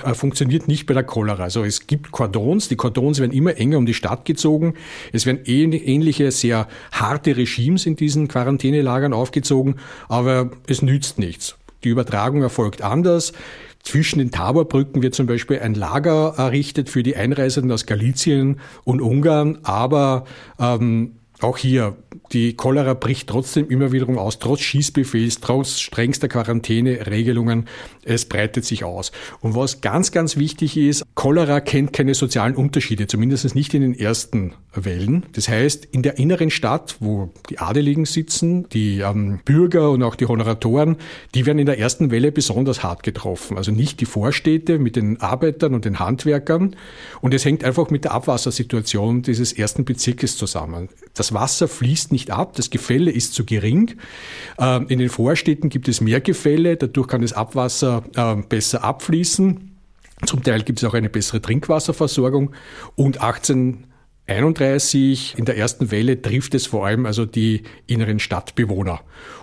äh, 0.04 0.14
funktioniert 0.14 0.68
nicht 0.68 0.86
bei 0.86 0.94
der 0.94 1.04
Cholera. 1.04 1.42
Also 1.42 1.64
es 1.64 1.86
gibt 1.86 2.12
Kordons, 2.12 2.68
die 2.68 2.76
Kordons 2.76 3.20
werden 3.20 3.32
immer 3.32 3.56
enger 3.56 3.78
um 3.78 3.86
die 3.86 3.94
Stadt 3.94 4.24
gezogen. 4.24 4.74
Es 5.12 5.26
werden 5.26 5.40
ähnliche, 5.44 6.30
sehr 6.30 6.68
harte 6.92 7.36
Regimes 7.36 7.86
in 7.86 7.96
diesen 7.96 8.28
Quarantänelagern 8.28 9.12
aufgezogen, 9.12 9.76
aber 10.08 10.50
es 10.66 10.82
nützt 10.82 11.18
nichts. 11.18 11.56
Die 11.84 11.88
Übertragung 11.90 12.42
erfolgt 12.42 12.82
anders. 12.82 13.32
Zwischen 13.82 14.18
den 14.18 14.30
Taborbrücken 14.30 15.02
wird 15.02 15.14
zum 15.14 15.26
Beispiel 15.26 15.58
ein 15.58 15.74
Lager 15.74 16.34
errichtet 16.38 16.88
für 16.88 17.02
die 17.02 17.16
Einreisenden 17.16 17.70
aus 17.70 17.84
Galizien 17.84 18.60
und 18.84 19.02
Ungarn, 19.02 19.58
aber 19.62 20.24
ähm, 20.58 21.16
auch 21.40 21.58
hier, 21.58 21.96
die 22.32 22.56
Cholera 22.56 22.94
bricht 22.94 23.28
trotzdem 23.28 23.68
immer 23.68 23.92
wiederum 23.92 24.18
aus, 24.18 24.38
trotz 24.38 24.60
Schießbefehls, 24.60 25.40
trotz 25.40 25.80
strengster 25.80 26.28
Quarantäneregelungen. 26.28 27.66
Es 28.02 28.24
breitet 28.26 28.64
sich 28.64 28.84
aus. 28.84 29.12
Und 29.40 29.54
was 29.54 29.80
ganz, 29.80 30.12
ganz 30.12 30.36
wichtig 30.36 30.76
ist, 30.76 31.04
Cholera 31.14 31.60
kennt 31.60 31.92
keine 31.92 32.14
sozialen 32.14 32.54
Unterschiede, 32.54 33.06
zumindest 33.06 33.54
nicht 33.54 33.74
in 33.74 33.82
den 33.82 33.98
ersten 33.98 34.54
Wellen. 34.74 35.26
Das 35.32 35.48
heißt, 35.48 35.86
in 35.92 36.02
der 36.02 36.18
inneren 36.18 36.50
Stadt, 36.50 36.96
wo 37.00 37.30
die 37.48 37.58
Adeligen 37.58 38.04
sitzen, 38.04 38.68
die 38.70 39.00
ähm, 39.00 39.40
Bürger 39.44 39.90
und 39.90 40.02
auch 40.02 40.14
die 40.14 40.26
Honoratoren, 40.26 40.96
die 41.34 41.46
werden 41.46 41.58
in 41.58 41.66
der 41.66 41.78
ersten 41.78 42.10
Welle 42.10 42.32
besonders 42.32 42.82
hart 42.82 43.02
getroffen. 43.02 43.56
Also 43.56 43.72
nicht 43.72 44.00
die 44.00 44.06
Vorstädte 44.06 44.78
mit 44.78 44.96
den 44.96 45.20
Arbeitern 45.20 45.74
und 45.74 45.84
den 45.84 45.98
Handwerkern. 45.98 46.76
Und 47.20 47.34
es 47.34 47.44
hängt 47.44 47.64
einfach 47.64 47.90
mit 47.90 48.04
der 48.04 48.12
Abwassersituation 48.12 49.22
dieses 49.22 49.52
ersten 49.52 49.84
Bezirkes 49.84 50.36
zusammen. 50.36 50.88
Das 51.14 51.32
Wasser 51.32 51.68
fließt 51.68 52.03
nicht 52.12 52.30
ab, 52.30 52.54
das 52.54 52.70
Gefälle 52.70 53.10
ist 53.10 53.34
zu 53.34 53.44
gering. 53.44 53.96
Ähm, 54.58 54.86
in 54.88 54.98
den 54.98 55.08
Vorstädten 55.08 55.68
gibt 55.68 55.88
es 55.88 56.00
mehr 56.00 56.20
Gefälle, 56.20 56.76
dadurch 56.76 57.08
kann 57.08 57.22
das 57.22 57.32
Abwasser 57.32 58.04
ähm, 58.16 58.46
besser 58.48 58.84
abfließen. 58.84 59.70
Zum 60.26 60.42
Teil 60.42 60.62
gibt 60.62 60.78
es 60.78 60.84
auch 60.88 60.94
eine 60.94 61.10
bessere 61.10 61.40
Trinkwasserversorgung 61.42 62.52
und 62.94 63.20
18 63.20 63.86
31 64.26 65.34
in 65.36 65.44
der 65.44 65.58
ersten 65.58 65.90
Welle 65.90 66.20
trifft 66.20 66.54
es 66.54 66.66
vor 66.66 66.86
allem 66.86 67.04
also 67.04 67.26
die 67.26 67.62
inneren 67.86 68.18
Stadtbewohner. 68.18 69.00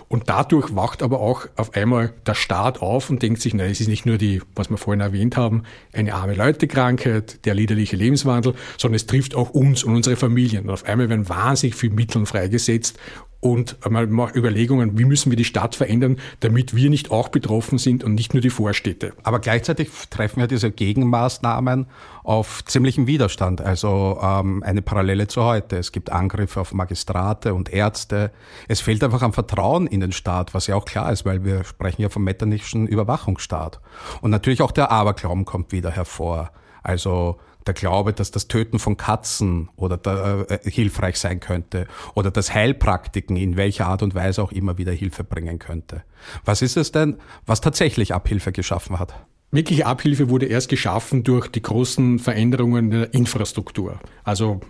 Und 0.08 0.28
dadurch 0.28 0.74
wacht 0.74 1.02
aber 1.02 1.20
auch 1.20 1.46
auf 1.56 1.74
einmal 1.74 2.12
der 2.26 2.34
Staat 2.34 2.82
auf 2.82 3.08
und 3.08 3.22
denkt 3.22 3.40
sich, 3.40 3.54
nein, 3.54 3.70
es 3.70 3.80
ist 3.80 3.88
nicht 3.88 4.04
nur 4.04 4.18
die, 4.18 4.42
was 4.54 4.68
wir 4.68 4.76
vorhin 4.76 5.00
erwähnt 5.00 5.38
haben, 5.38 5.62
eine 5.94 6.14
arme 6.14 6.34
Leute-Krankheit, 6.34 7.46
der 7.46 7.54
liederliche 7.54 7.96
Lebenswandel, 7.96 8.54
sondern 8.76 8.96
es 8.96 9.06
trifft 9.06 9.34
auch 9.34 9.50
uns 9.50 9.84
und 9.84 9.94
unsere 9.94 10.16
Familien. 10.16 10.64
Und 10.64 10.70
auf 10.70 10.84
einmal 10.84 11.08
werden 11.08 11.28
wahnsinnig 11.30 11.76
viele 11.76 11.94
Mittel 11.94 12.26
freigesetzt, 12.26 12.98
und 13.42 13.76
einmal 13.84 14.08
Überlegungen, 14.36 14.96
wie 14.96 15.04
müssen 15.04 15.32
wir 15.32 15.36
die 15.36 15.44
Stadt 15.44 15.74
verändern, 15.74 16.16
damit 16.40 16.76
wir 16.76 16.88
nicht 16.88 17.10
auch 17.10 17.28
betroffen 17.28 17.76
sind 17.76 18.04
und 18.04 18.14
nicht 18.14 18.34
nur 18.34 18.40
die 18.40 18.50
Vorstädte. 18.50 19.14
Aber 19.24 19.40
gleichzeitig 19.40 19.90
treffen 20.10 20.38
ja 20.38 20.46
diese 20.46 20.70
Gegenmaßnahmen 20.70 21.86
auf 22.22 22.64
ziemlichen 22.64 23.08
Widerstand, 23.08 23.60
also 23.60 24.20
ähm, 24.22 24.62
eine 24.62 24.80
Parallele 24.80 25.26
zu 25.26 25.42
heute. 25.42 25.76
Es 25.76 25.90
gibt 25.90 26.12
Angriffe 26.12 26.60
auf 26.60 26.72
Magistrate 26.72 27.52
und 27.52 27.72
Ärzte. 27.72 28.30
Es 28.68 28.80
fehlt 28.80 29.02
einfach 29.02 29.22
am 29.22 29.32
Vertrauen 29.32 29.88
in 29.88 29.98
den 29.98 30.12
Staat, 30.12 30.54
was 30.54 30.68
ja 30.68 30.76
auch 30.76 30.84
klar 30.84 31.10
ist, 31.10 31.24
weil 31.24 31.44
wir 31.44 31.64
sprechen 31.64 32.00
ja 32.00 32.10
vom 32.10 32.22
metternischen 32.22 32.86
Überwachungsstaat. 32.86 33.80
Und 34.20 34.30
natürlich 34.30 34.62
auch 34.62 34.70
der 34.70 34.92
Aberglauben 34.92 35.44
kommt 35.44 35.72
wieder 35.72 35.90
hervor. 35.90 36.52
Also 36.84 37.38
der 37.66 37.74
Glaube, 37.74 38.12
dass 38.12 38.30
das 38.30 38.48
Töten 38.48 38.78
von 38.78 38.96
Katzen 38.96 39.68
oder 39.76 39.96
da, 39.96 40.42
äh, 40.42 40.58
hilfreich 40.70 41.18
sein 41.18 41.40
könnte 41.40 41.86
oder 42.14 42.30
dass 42.30 42.54
Heilpraktiken 42.54 43.36
in 43.36 43.56
welcher 43.56 43.86
Art 43.86 44.02
und 44.02 44.14
Weise 44.14 44.42
auch 44.42 44.52
immer 44.52 44.78
wieder 44.78 44.92
Hilfe 44.92 45.24
bringen 45.24 45.58
könnte. 45.58 46.02
Was 46.44 46.62
ist 46.62 46.76
es 46.76 46.92
denn, 46.92 47.18
was 47.46 47.60
tatsächlich 47.60 48.14
Abhilfe 48.14 48.52
geschaffen 48.52 48.98
hat? 48.98 49.14
Wirkliche 49.50 49.86
Abhilfe 49.86 50.30
wurde 50.30 50.46
erst 50.46 50.70
geschaffen 50.70 51.24
durch 51.24 51.48
die 51.48 51.60
großen 51.60 52.18
Veränderungen 52.18 52.90
der 52.90 53.12
Infrastruktur. 53.12 54.00
Also 54.24 54.60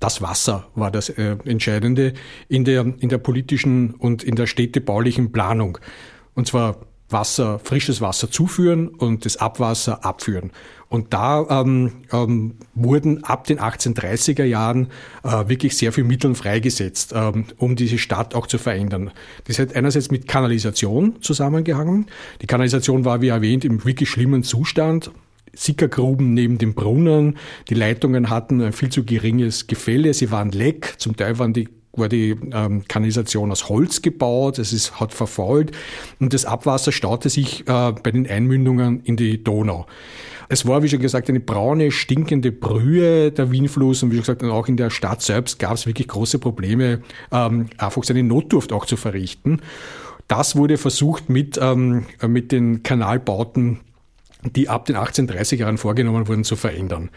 das 0.00 0.22
Wasser 0.22 0.68
war 0.74 0.90
das 0.90 1.08
äh, 1.08 1.36
Entscheidende 1.44 2.12
in 2.48 2.64
der, 2.64 2.80
in 2.98 3.08
der 3.08 3.18
politischen 3.18 3.94
und 3.94 4.22
in 4.22 4.36
der 4.36 4.46
städtebaulichen 4.46 5.32
Planung. 5.32 5.78
Und 6.34 6.46
zwar 6.46 6.76
Wasser, 7.10 7.58
frisches 7.58 8.00
Wasser 8.00 8.30
zuführen 8.30 8.88
und 8.88 9.24
das 9.24 9.38
Abwasser 9.38 10.04
abführen. 10.04 10.52
Und 10.88 11.12
da 11.12 11.46
ähm, 11.50 11.92
ähm, 12.12 12.54
wurden 12.74 13.22
ab 13.24 13.44
den 13.44 13.58
1830er 13.58 14.44
Jahren 14.44 14.88
äh, 15.22 15.48
wirklich 15.48 15.76
sehr 15.76 15.92
viel 15.92 16.04
Mittel 16.04 16.34
freigesetzt, 16.34 17.12
ähm, 17.14 17.44
um 17.58 17.76
diese 17.76 17.98
Stadt 17.98 18.34
auch 18.34 18.46
zu 18.46 18.56
verändern. 18.56 19.10
Das 19.44 19.58
hat 19.58 19.76
einerseits 19.76 20.10
mit 20.10 20.28
Kanalisation 20.28 21.20
zusammengehangen. 21.20 22.06
Die 22.40 22.46
Kanalisation 22.46 23.04
war, 23.04 23.20
wie 23.20 23.28
erwähnt, 23.28 23.64
im 23.64 23.84
wirklich 23.84 24.08
schlimmen 24.08 24.42
Zustand. 24.42 25.10
Sickergruben 25.54 26.34
neben 26.34 26.58
den 26.58 26.74
Brunnen. 26.74 27.36
Die 27.68 27.74
Leitungen 27.74 28.30
hatten 28.30 28.60
ein 28.62 28.72
viel 28.72 28.90
zu 28.90 29.04
geringes 29.04 29.66
Gefälle. 29.66 30.14
Sie 30.14 30.30
waren 30.30 30.52
leck. 30.52 30.94
Zum 30.98 31.16
Teil 31.16 31.38
waren 31.38 31.52
die 31.52 31.68
war 31.92 32.08
die 32.08 32.36
ähm, 32.52 32.84
Kanalisation 32.86 33.50
aus 33.50 33.68
Holz 33.68 34.02
gebaut, 34.02 34.58
es 34.58 34.72
ist, 34.72 35.00
hat 35.00 35.12
verfault 35.12 35.72
und 36.20 36.32
das 36.32 36.44
Abwasser 36.44 36.92
staute 36.92 37.28
sich 37.28 37.62
äh, 37.62 37.92
bei 37.92 38.10
den 38.12 38.28
Einmündungen 38.28 39.00
in 39.00 39.16
die 39.16 39.42
Donau. 39.42 39.86
Es 40.48 40.66
war, 40.66 40.82
wie 40.82 40.88
schon 40.88 41.00
gesagt, 41.00 41.28
eine 41.28 41.40
braune, 41.40 41.90
stinkende 41.90 42.52
Brühe, 42.52 43.30
der 43.30 43.50
Wienfluss. 43.50 44.02
Und 44.02 44.10
wie 44.10 44.16
schon 44.16 44.22
gesagt, 44.22 44.42
auch 44.44 44.68
in 44.68 44.76
der 44.76 44.90
Stadt 44.90 45.20
selbst 45.20 45.58
gab 45.58 45.74
es 45.74 45.86
wirklich 45.86 46.08
große 46.08 46.38
Probleme, 46.38 47.02
ähm, 47.30 47.68
einfach 47.76 48.04
seine 48.04 48.22
Notdurft 48.22 48.72
auch 48.72 48.86
zu 48.86 48.96
verrichten. 48.96 49.60
Das 50.26 50.56
wurde 50.56 50.78
versucht 50.78 51.28
mit, 51.28 51.58
ähm, 51.60 52.06
mit 52.26 52.52
den 52.52 52.82
Kanalbauten, 52.82 53.80
die 54.44 54.68
ab 54.68 54.86
den 54.86 54.96
1830er 54.96 55.56
Jahren 55.56 55.78
vorgenommen 55.78 56.28
wurden, 56.28 56.44
zu 56.44 56.56
verändern. 56.56 57.10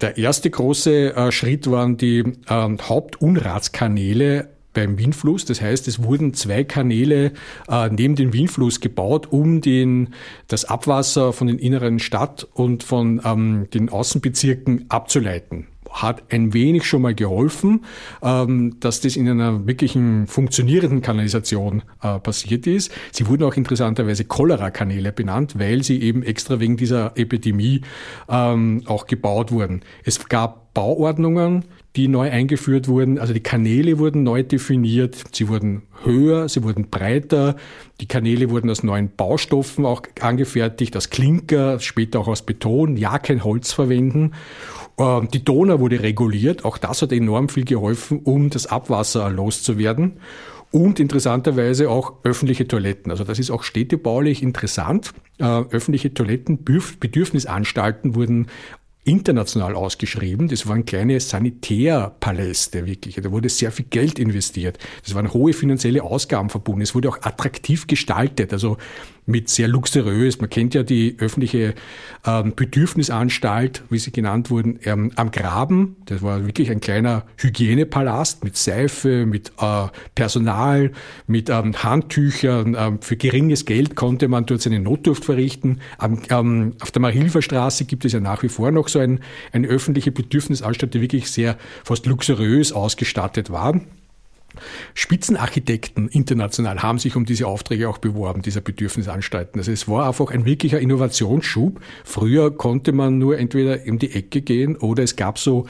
Der 0.00 0.18
erste 0.18 0.50
große 0.50 1.14
äh, 1.14 1.30
Schritt 1.30 1.70
waren 1.70 1.96
die 1.96 2.20
äh, 2.20 2.34
Hauptunratskanäle 2.48 4.48
beim 4.72 4.98
Wienfluss. 4.98 5.44
Das 5.44 5.60
heißt, 5.60 5.88
es 5.88 6.02
wurden 6.02 6.34
zwei 6.34 6.64
Kanäle 6.64 7.32
äh, 7.68 7.88
neben 7.90 8.16
dem 8.16 8.32
Wienfluss 8.32 8.80
gebaut, 8.80 9.28
um 9.30 9.60
den, 9.60 10.14
das 10.48 10.64
Abwasser 10.64 11.32
von 11.32 11.46
den 11.46 11.58
inneren 11.58 11.98
Stadt 11.98 12.46
und 12.54 12.82
von 12.82 13.20
ähm, 13.24 13.68
den 13.72 13.88
Außenbezirken 13.88 14.86
abzuleiten 14.88 15.66
hat 15.92 16.32
ein 16.32 16.54
wenig 16.54 16.84
schon 16.84 17.02
mal 17.02 17.14
geholfen, 17.14 17.84
ähm, 18.22 18.80
dass 18.80 19.00
das 19.00 19.16
in 19.16 19.28
einer 19.28 19.66
wirklichen 19.66 20.26
funktionierenden 20.26 21.02
Kanalisation 21.02 21.82
äh, 22.02 22.18
passiert 22.18 22.66
ist. 22.66 22.92
Sie 23.12 23.26
wurden 23.28 23.44
auch 23.44 23.54
interessanterweise 23.54 24.24
Cholera-Kanäle 24.24 25.12
benannt, 25.12 25.58
weil 25.58 25.82
sie 25.82 26.00
eben 26.00 26.22
extra 26.22 26.60
wegen 26.60 26.76
dieser 26.76 27.12
Epidemie 27.16 27.82
ähm, 28.28 28.82
auch 28.86 29.06
gebaut 29.06 29.52
wurden. 29.52 29.82
Es 30.04 30.28
gab 30.28 30.71
Bauordnungen, 30.74 31.64
die 31.96 32.08
neu 32.08 32.30
eingeführt 32.30 32.88
wurden. 32.88 33.18
Also 33.18 33.34
die 33.34 33.42
Kanäle 33.42 33.98
wurden 33.98 34.22
neu 34.22 34.42
definiert, 34.42 35.22
sie 35.32 35.48
wurden 35.48 35.82
höher, 36.04 36.48
sie 36.48 36.62
wurden 36.62 36.88
breiter. 36.88 37.56
Die 38.00 38.06
Kanäle 38.06 38.50
wurden 38.50 38.70
aus 38.70 38.82
neuen 38.82 39.10
Baustoffen 39.14 39.84
auch 39.84 40.02
angefertigt, 40.20 40.96
aus 40.96 41.10
Klinker, 41.10 41.78
später 41.80 42.20
auch 42.20 42.28
aus 42.28 42.42
Beton, 42.42 42.96
ja 42.96 43.18
kein 43.18 43.44
Holz 43.44 43.72
verwenden. 43.72 44.32
Ähm, 44.98 45.28
die 45.32 45.44
Donau 45.44 45.80
wurde 45.80 46.02
reguliert. 46.02 46.64
Auch 46.64 46.78
das 46.78 47.02
hat 47.02 47.12
enorm 47.12 47.48
viel 47.48 47.64
geholfen, 47.64 48.20
um 48.24 48.50
das 48.50 48.66
Abwasser 48.66 49.30
loszuwerden. 49.30 50.14
Und 50.70 51.00
interessanterweise 51.00 51.90
auch 51.90 52.14
öffentliche 52.24 52.66
Toiletten. 52.66 53.10
Also 53.10 53.24
das 53.24 53.38
ist 53.38 53.50
auch 53.50 53.62
städtebaulich 53.62 54.42
interessant. 54.42 55.12
Äh, 55.38 55.44
öffentliche 55.44 56.14
Toiletten, 56.14 56.64
Bedürfnisanstalten 56.64 58.14
wurden 58.14 58.46
international 59.04 59.74
ausgeschrieben. 59.74 60.48
Das 60.48 60.68
waren 60.68 60.84
kleine 60.84 61.18
Sanitärpaläste 61.18 62.86
wirklich. 62.86 63.16
Da 63.16 63.32
wurde 63.32 63.48
sehr 63.48 63.72
viel 63.72 63.86
Geld 63.90 64.18
investiert. 64.18 64.78
Das 65.04 65.14
waren 65.14 65.32
hohe 65.32 65.52
finanzielle 65.52 66.02
Ausgaben 66.02 66.50
verbunden. 66.50 66.82
Es 66.82 66.94
wurde 66.94 67.08
auch 67.08 67.18
attraktiv 67.22 67.88
gestaltet. 67.88 68.52
Also 68.52 68.76
mit 69.26 69.48
sehr 69.48 69.68
luxuriös. 69.68 70.40
Man 70.40 70.50
kennt 70.50 70.74
ja 70.74 70.82
die 70.82 71.16
öffentliche 71.18 71.74
ähm, 72.26 72.54
Bedürfnisanstalt, 72.54 73.84
wie 73.88 73.98
sie 73.98 74.10
genannt 74.10 74.50
wurden, 74.50 74.80
ähm, 74.84 75.12
am 75.16 75.30
Graben. 75.30 75.96
Das 76.06 76.22
war 76.22 76.44
wirklich 76.44 76.70
ein 76.70 76.80
kleiner 76.80 77.24
Hygienepalast 77.36 78.42
mit 78.42 78.56
Seife, 78.56 79.24
mit 79.26 79.52
äh, 79.60 79.86
Personal, 80.14 80.90
mit 81.26 81.50
ähm, 81.50 81.74
Handtüchern. 81.82 82.76
Ähm, 82.78 83.00
für 83.00 83.16
geringes 83.16 83.64
Geld 83.64 83.94
konnte 83.94 84.28
man 84.28 84.46
dort 84.46 84.62
seine 84.62 84.80
Notdurft 84.80 85.24
verrichten. 85.24 85.80
Am, 85.98 86.20
ähm, 86.28 86.74
auf 86.80 86.90
der 86.90 87.02
Marilfer 87.02 87.42
Straße 87.42 87.84
gibt 87.84 88.04
es 88.04 88.12
ja 88.12 88.20
nach 88.20 88.42
wie 88.42 88.48
vor 88.48 88.70
noch 88.72 88.88
so 88.88 88.98
ein, 88.98 89.20
eine 89.52 89.68
öffentliche 89.68 90.10
Bedürfnisanstalt, 90.10 90.94
die 90.94 91.00
wirklich 91.00 91.30
sehr 91.30 91.56
fast 91.84 92.06
luxuriös 92.06 92.72
ausgestattet 92.72 93.50
war. 93.50 93.80
Spitzenarchitekten 94.94 96.08
international 96.08 96.82
haben 96.82 96.98
sich 96.98 97.16
um 97.16 97.24
diese 97.24 97.46
Aufträge 97.46 97.88
auch 97.88 97.98
beworben, 97.98 98.42
dieser 98.42 98.60
Bedürfnisanstalten. 98.60 99.60
Also 99.60 99.72
es 99.72 99.88
war 99.88 100.06
einfach 100.08 100.30
ein 100.30 100.44
wirklicher 100.44 100.80
Innovationsschub. 100.80 101.80
Früher 102.04 102.56
konnte 102.56 102.92
man 102.92 103.18
nur 103.18 103.38
entweder 103.38 103.78
um 103.86 103.98
die 103.98 104.12
Ecke 104.12 104.42
gehen 104.42 104.76
oder 104.76 105.02
es 105.02 105.16
gab 105.16 105.38
so 105.38 105.66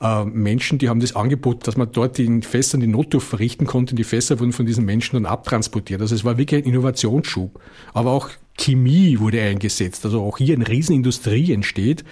äh, 0.00 0.24
Menschen, 0.24 0.78
die 0.78 0.88
haben 0.88 1.00
das 1.00 1.14
Angebot, 1.14 1.66
dass 1.66 1.76
man 1.76 1.90
dort 1.92 2.18
in 2.18 2.42
Fässern 2.42 2.80
die 2.80 2.86
Notdurft 2.86 3.28
verrichten 3.28 3.66
konnte. 3.66 3.94
Die 3.94 4.04
Fässer 4.04 4.40
wurden 4.40 4.52
von 4.52 4.66
diesen 4.66 4.84
Menschen 4.84 5.14
dann 5.14 5.26
abtransportiert. 5.26 6.00
Also 6.00 6.14
es 6.14 6.24
war 6.24 6.38
wirklich 6.38 6.64
ein 6.64 6.68
Innovationsschub. 6.68 7.60
Aber 7.94 8.10
auch 8.10 8.30
Chemie 8.58 9.18
wurde 9.18 9.40
eingesetzt. 9.40 10.04
Also 10.04 10.22
auch 10.22 10.38
hier 10.38 10.54
eine 10.54 10.68
Riesenindustrie 10.68 11.52
entsteht 11.52 12.04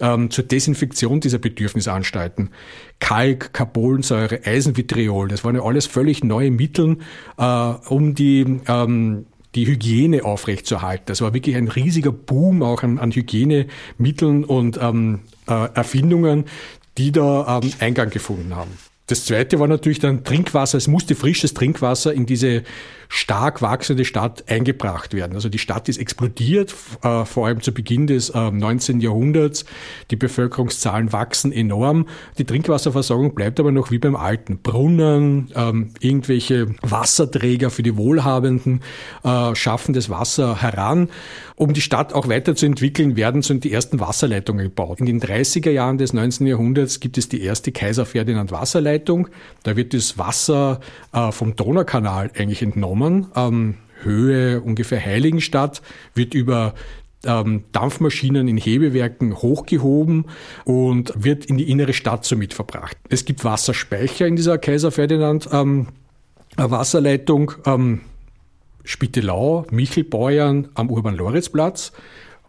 ähm, 0.00 0.30
zur 0.30 0.44
Desinfektion 0.44 1.20
dieser 1.20 1.38
Bedürfnisanstalten. 1.38 2.50
Kalk, 2.98 3.52
Carbonsäure, 3.52 4.40
Eisenvitriol, 4.44 5.28
das 5.28 5.44
waren 5.44 5.56
ja 5.56 5.62
alles 5.62 5.86
völlig 5.86 6.22
neue 6.24 6.50
Mittel, 6.50 6.98
äh, 7.38 7.44
um 7.88 8.14
die 8.14 8.60
ähm, 8.68 9.26
die 9.54 9.66
Hygiene 9.66 10.24
aufrechtzuerhalten. 10.24 11.06
Das 11.06 11.22
war 11.22 11.32
wirklich 11.32 11.56
ein 11.56 11.68
riesiger 11.68 12.12
Boom 12.12 12.62
auch 12.62 12.82
an, 12.82 12.98
an 12.98 13.10
Hygienemitteln 13.10 14.44
und 14.44 14.78
ähm, 14.80 15.20
äh, 15.48 15.68
Erfindungen, 15.74 16.44
die 16.98 17.10
da 17.10 17.60
ähm, 17.62 17.72
Eingang 17.80 18.10
gefunden 18.10 18.54
haben. 18.54 18.70
Das 19.06 19.24
zweite 19.24 19.60
war 19.60 19.68
natürlich 19.68 20.00
dann 20.00 20.24
Trinkwasser. 20.24 20.78
Es 20.78 20.88
musste 20.88 21.14
frisches 21.14 21.54
Trinkwasser 21.54 22.12
in 22.12 22.26
diese 22.26 22.64
stark 23.08 23.62
wachsende 23.62 24.04
Stadt 24.04 24.44
eingebracht 24.48 25.14
werden. 25.14 25.34
Also 25.34 25.48
die 25.48 25.58
Stadt 25.58 25.88
ist 25.88 25.98
explodiert, 25.98 26.74
äh, 27.02 27.24
vor 27.24 27.46
allem 27.46 27.60
zu 27.60 27.72
Beginn 27.72 28.06
des 28.06 28.30
äh, 28.30 28.50
19. 28.50 29.00
Jahrhunderts. 29.00 29.64
Die 30.10 30.16
Bevölkerungszahlen 30.16 31.12
wachsen 31.12 31.52
enorm. 31.52 32.06
Die 32.38 32.44
Trinkwasserversorgung 32.44 33.34
bleibt 33.34 33.60
aber 33.60 33.72
noch 33.72 33.90
wie 33.90 33.98
beim 33.98 34.16
Alten. 34.16 34.58
Brunnen, 34.58 35.50
ähm, 35.54 35.90
irgendwelche 36.00 36.74
Wasserträger 36.82 37.70
für 37.70 37.82
die 37.82 37.96
Wohlhabenden 37.96 38.80
äh, 39.22 39.54
schaffen 39.54 39.92
das 39.92 40.10
Wasser 40.10 40.60
heran. 40.60 41.08
Um 41.54 41.72
die 41.72 41.80
Stadt 41.80 42.12
auch 42.12 42.28
weiterzuentwickeln, 42.28 43.16
werden 43.16 43.42
so 43.42 43.54
die 43.54 43.72
ersten 43.72 43.98
Wasserleitungen 43.98 44.64
gebaut. 44.64 45.00
In 45.00 45.06
den 45.06 45.20
30er 45.20 45.70
Jahren 45.70 45.96
des 45.96 46.12
19. 46.12 46.46
Jahrhunderts 46.46 47.00
gibt 47.00 47.16
es 47.16 47.28
die 47.28 47.40
erste 47.40 47.72
Kaiser 47.72 48.04
Ferdinand 48.04 48.52
Wasserleitung. 48.52 49.28
Da 49.62 49.76
wird 49.76 49.94
das 49.94 50.18
Wasser 50.18 50.80
äh, 51.12 51.32
vom 51.32 51.56
Donaukanal 51.56 52.30
eigentlich 52.36 52.62
entnommen 52.62 52.95
genommen, 52.98 53.26
ähm, 53.36 53.74
Höhe 54.02 54.60
ungefähr 54.60 55.04
Heiligenstadt, 55.04 55.82
wird 56.14 56.34
über 56.34 56.74
ähm, 57.24 57.64
Dampfmaschinen 57.72 58.46
in 58.48 58.56
Hebewerken 58.56 59.36
hochgehoben 59.36 60.26
und 60.64 61.12
wird 61.16 61.46
in 61.46 61.56
die 61.56 61.70
innere 61.70 61.92
Stadt 61.92 62.24
somit 62.24 62.54
verbracht. 62.54 62.96
Es 63.08 63.24
gibt 63.24 63.44
Wasserspeicher 63.44 64.26
in 64.26 64.36
dieser 64.36 64.58
Kaiser 64.58 64.90
Ferdinand 64.90 65.48
ähm, 65.52 65.88
Wasserleitung. 66.56 67.52
Ähm, 67.64 68.00
Spittelau, 68.84 69.66
Michelbeuern 69.72 70.68
am 70.74 70.90
Urban-Loritz-Platz. 70.90 71.90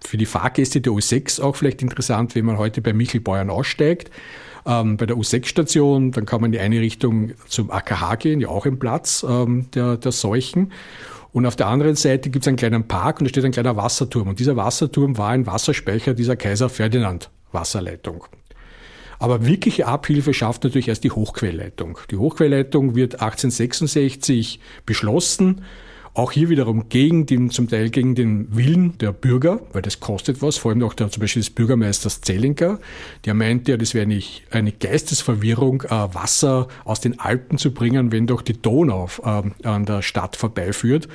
Für 0.06 0.18
die 0.18 0.28
Fahrgäste 0.28 0.82
der 0.82 0.94
U6 0.94 1.42
auch 1.42 1.56
vielleicht 1.56 1.82
interessant, 1.82 2.36
wenn 2.36 2.46
man 2.46 2.60
heute 2.60 2.84
bei 2.84 2.94
Michelbeuern 2.94 3.50
aussteigt 3.50 4.12
ähm, 4.68 4.98
bei 4.98 5.06
der 5.06 5.16
U6-Station. 5.16 6.12
Dann 6.12 6.26
kann 6.26 6.42
man 6.42 6.50
in 6.50 6.52
die 6.54 6.60
eine 6.60 6.80
Richtung 6.80 7.32
zum 7.48 7.72
AKH 7.72 8.16
gehen, 8.16 8.42
ja 8.42 8.50
auch 8.50 8.66
ein 8.66 8.78
Platz 8.78 9.26
ähm, 9.28 9.68
der, 9.74 9.98
der 9.98 10.12
Seuchen. 10.12 10.72
Und 11.32 11.46
auf 11.46 11.56
der 11.56 11.68
anderen 11.68 11.96
Seite 11.96 12.30
gibt 12.30 12.44
es 12.44 12.48
einen 12.48 12.58
kleinen 12.58 12.88
Park 12.88 13.20
und 13.20 13.26
da 13.26 13.30
steht 13.30 13.46
ein 13.46 13.52
kleiner 13.52 13.78
Wasserturm. 13.78 14.28
Und 14.28 14.40
dieser 14.40 14.56
Wasserturm 14.56 15.18
war 15.18 15.30
ein 15.30 15.46
Wasserspeicher 15.46 16.14
dieser 16.14 16.36
Kaiser 16.36 16.70
Ferdinand 16.70 17.30
Wasserleitung. 17.52 18.26
Aber 19.20 19.46
wirkliche 19.46 19.88
Abhilfe 19.88 20.34
schafft 20.34 20.64
natürlich 20.64 20.90
erst 20.90 21.04
die 21.04 21.12
Hochquellleitung. 21.12 21.98
Die 22.12 22.18
Hochquellleitung 22.18 22.96
wird 22.96 23.16
1866 23.16 24.60
beschlossen 24.86 25.64
auch 26.18 26.32
hier 26.32 26.50
wiederum 26.50 26.90
gegen 26.90 27.28
den, 27.28 27.52
zum 27.52 27.70
Teil 27.70 27.90
gegen 27.90 28.16
den 28.16 28.56
Willen 28.56 28.98
der 28.98 29.12
Bürger, 29.12 29.60
weil 29.72 29.84
das 29.84 30.00
kostet 30.00 30.42
was, 30.42 30.58
vor 30.58 30.72
allem 30.72 30.82
auch 30.84 30.96
der, 30.96 31.12
zum 31.12 31.22
Beispiel 31.22 31.42
des 31.42 31.52
Bürgermeisters 31.52 32.22
Zellinker, 32.22 32.80
der 33.26 33.36
meinte 33.36 33.72
ja, 33.72 33.78
das 33.78 33.94
wäre 33.94 34.08
nicht 34.08 34.44
eine 34.50 34.72
Geistesverwirrung, 34.72 35.84
äh, 35.84 35.90
Wasser 35.90 36.68
aus 36.86 37.02
den 37.02 37.20
Alpen 37.20 37.60
zu 37.60 37.72
bringen, 37.72 38.12
wenn 38.12 38.26
doch 38.26 38.42
die 38.42 38.60
Donau 38.60 39.10
äh, 39.24 39.68
an 39.68 39.86
der 39.86 40.02
Stadt 40.02 40.36
vorbeiführt. 40.36 41.08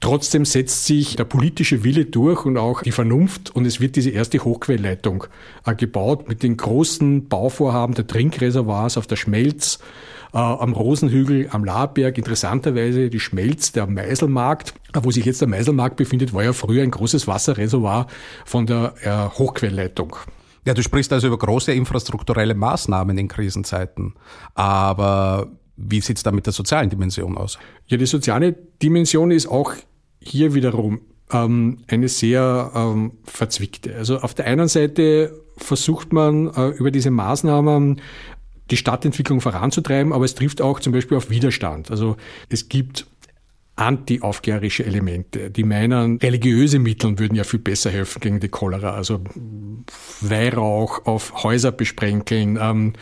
Trotzdem 0.00 0.44
setzt 0.44 0.86
sich 0.86 1.14
der 1.14 1.24
politische 1.24 1.84
Wille 1.84 2.06
durch 2.06 2.44
und 2.44 2.56
auch 2.56 2.82
die 2.82 2.90
Vernunft 2.90 3.54
und 3.54 3.66
es 3.66 3.80
wird 3.80 3.94
diese 3.96 4.10
erste 4.10 4.42
Hochquellleitung 4.42 5.26
äh, 5.66 5.74
gebaut 5.74 6.28
mit 6.28 6.42
den 6.42 6.56
großen 6.56 7.28
Bauvorhaben 7.28 7.94
der 7.94 8.06
Trinkreservoirs 8.06 8.96
auf 8.96 9.06
der 9.06 9.16
Schmelz, 9.16 9.78
am 10.38 10.72
Rosenhügel, 10.72 11.48
am 11.50 11.64
Laberg. 11.64 12.16
Interessanterweise 12.18 13.10
die 13.10 13.20
Schmelz, 13.20 13.72
der 13.72 13.86
Meiselmarkt, 13.86 14.74
wo 15.02 15.10
sich 15.10 15.24
jetzt 15.24 15.40
der 15.40 15.48
Meiselmarkt 15.48 15.96
befindet, 15.96 16.32
war 16.32 16.42
ja 16.42 16.52
früher 16.52 16.82
ein 16.82 16.90
großes 16.90 17.26
Wasserreservoir 17.26 18.06
von 18.44 18.66
der 18.66 18.94
äh, 19.02 19.38
Hochquellleitung. 19.38 20.16
Ja, 20.64 20.74
du 20.74 20.82
sprichst 20.82 21.12
also 21.12 21.26
über 21.26 21.38
große 21.38 21.72
infrastrukturelle 21.72 22.54
Maßnahmen 22.54 23.18
in 23.18 23.28
Krisenzeiten. 23.28 24.14
Aber 24.54 25.48
wie 25.76 26.00
sieht's 26.00 26.22
da 26.22 26.30
mit 26.30 26.46
der 26.46 26.52
sozialen 26.52 26.88
Dimension 26.88 27.36
aus? 27.36 27.58
Ja, 27.86 27.96
die 27.96 28.06
soziale 28.06 28.52
Dimension 28.82 29.30
ist 29.32 29.48
auch 29.48 29.74
hier 30.20 30.54
wiederum 30.54 31.00
ähm, 31.32 31.78
eine 31.88 32.08
sehr 32.08 32.70
ähm, 32.74 33.12
verzwickte. 33.24 33.96
Also 33.96 34.18
auf 34.18 34.34
der 34.34 34.46
einen 34.46 34.68
Seite 34.68 35.32
versucht 35.56 36.12
man 36.12 36.48
äh, 36.54 36.68
über 36.68 36.90
diese 36.90 37.10
Maßnahmen 37.10 38.00
die 38.70 38.76
Stadtentwicklung 38.76 39.40
voranzutreiben, 39.40 40.12
aber 40.12 40.24
es 40.24 40.34
trifft 40.34 40.62
auch 40.62 40.80
zum 40.80 40.92
Beispiel 40.92 41.16
auf 41.16 41.30
Widerstand. 41.30 41.90
Also 41.90 42.16
es 42.48 42.68
gibt 42.68 43.06
anti-aufklärerische 43.76 44.84
Elemente. 44.84 45.50
Die 45.50 45.64
meinen, 45.64 46.18
religiöse 46.18 46.78
Mittel 46.78 47.18
würden 47.18 47.34
ja 47.34 47.44
viel 47.44 47.58
besser 47.58 47.90
helfen 47.90 48.20
gegen 48.20 48.38
die 48.38 48.48
Cholera. 48.48 48.94
Also 48.94 49.20
Weihrauch 50.20 51.06
auf 51.06 51.42
Häuser 51.42 51.72
besprenkeln. 51.72 52.58
Ähm, 52.60 52.92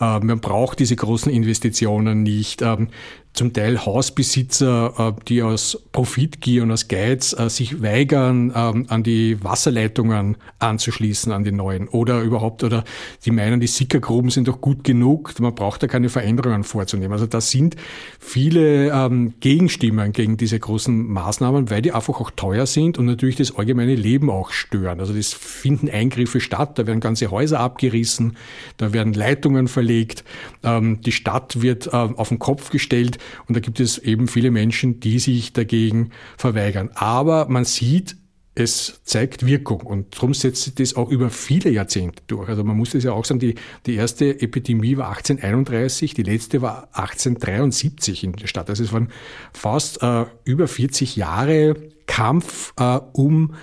äh, 0.00 0.20
man 0.20 0.40
braucht 0.40 0.78
diese 0.78 0.94
großen 0.94 1.32
Investitionen 1.32 2.22
nicht. 2.22 2.62
Ähm, 2.62 2.88
zum 3.32 3.52
Teil 3.52 3.86
Hausbesitzer, 3.86 5.14
äh, 5.16 5.24
die 5.28 5.42
aus 5.42 5.82
Profitgier 5.92 6.62
und 6.62 6.72
aus 6.72 6.88
Geiz 6.88 7.34
äh, 7.38 7.48
sich 7.48 7.82
weigern, 7.82 8.52
ähm, 8.54 8.86
an 8.88 9.02
die 9.02 9.42
Wasserleitungen 9.42 10.36
anzuschließen, 10.58 11.32
an 11.32 11.44
die 11.44 11.52
neuen. 11.52 11.88
Oder 11.88 12.22
überhaupt, 12.22 12.64
oder 12.64 12.84
die 13.24 13.30
meinen, 13.30 13.60
die 13.60 13.66
Sickergruben 13.66 14.30
sind 14.30 14.48
doch 14.48 14.60
gut 14.60 14.84
genug, 14.84 15.38
man 15.40 15.54
braucht 15.54 15.82
da 15.82 15.86
keine 15.86 16.08
Veränderungen 16.08 16.64
vorzunehmen. 16.64 17.12
Also 17.12 17.26
da 17.26 17.40
sind 17.40 17.76
viele 18.18 18.90
ähm, 18.90 19.34
Gegenstimmen 19.40 20.12
gegen 20.12 20.36
diese 20.36 20.58
großen 20.58 21.06
Maßnahmen, 21.06 21.70
weil 21.70 21.82
die 21.82 21.92
einfach 21.92 22.20
auch 22.20 22.30
teuer 22.32 22.66
sind 22.66 22.98
und 22.98 23.06
natürlich 23.06 23.36
das 23.36 23.56
allgemeine 23.56 23.94
Leben 23.94 24.28
auch 24.28 24.50
stören. 24.50 25.00
Also 25.00 25.14
das 25.14 25.32
finden 25.32 25.88
Eingriffe 25.88 26.40
statt, 26.40 26.78
da 26.78 26.86
werden 26.86 27.00
ganze 27.00 27.30
Häuser 27.30 27.60
abgerissen, 27.60 28.36
da 28.76 28.92
werden 28.92 29.12
Leitungen 29.12 29.68
verlegt, 29.68 30.24
ähm, 30.62 31.00
die 31.00 31.12
Stadt 31.12 31.62
wird 31.62 31.92
auf 31.92 32.28
den 32.28 32.38
Kopf 32.38 32.70
gestellt 32.70 33.19
und 33.46 33.56
da 33.56 33.60
gibt 33.60 33.80
es 33.80 33.98
eben 33.98 34.28
viele 34.28 34.50
Menschen, 34.50 35.00
die 35.00 35.18
sich 35.18 35.52
dagegen 35.52 36.10
verweigern. 36.36 36.90
Aber 36.94 37.48
man 37.48 37.64
sieht, 37.64 38.16
es 38.54 39.00
zeigt 39.04 39.46
Wirkung 39.46 39.80
und 39.80 40.16
darum 40.16 40.34
setzt 40.34 40.62
sich 40.62 40.74
das 40.74 40.96
auch 40.96 41.08
über 41.10 41.30
viele 41.30 41.70
Jahrzehnte 41.70 42.22
durch. 42.26 42.48
Also 42.48 42.64
man 42.64 42.76
muss 42.76 42.90
das 42.90 43.04
ja 43.04 43.12
auch 43.12 43.24
sagen, 43.24 43.40
die, 43.40 43.54
die 43.86 43.94
erste 43.94 44.40
Epidemie 44.40 44.96
war 44.96 45.08
1831, 45.10 46.14
die 46.14 46.22
letzte 46.24 46.60
war 46.60 46.88
1873 46.92 48.24
in 48.24 48.32
der 48.32 48.48
Stadt. 48.48 48.68
Also 48.68 48.82
es 48.82 48.92
waren 48.92 49.08
fast 49.52 50.02
äh, 50.02 50.26
über 50.44 50.66
40 50.66 51.16
Jahre 51.16 51.76
Kampf 52.06 52.74
äh, 52.76 52.98
um 53.12 53.54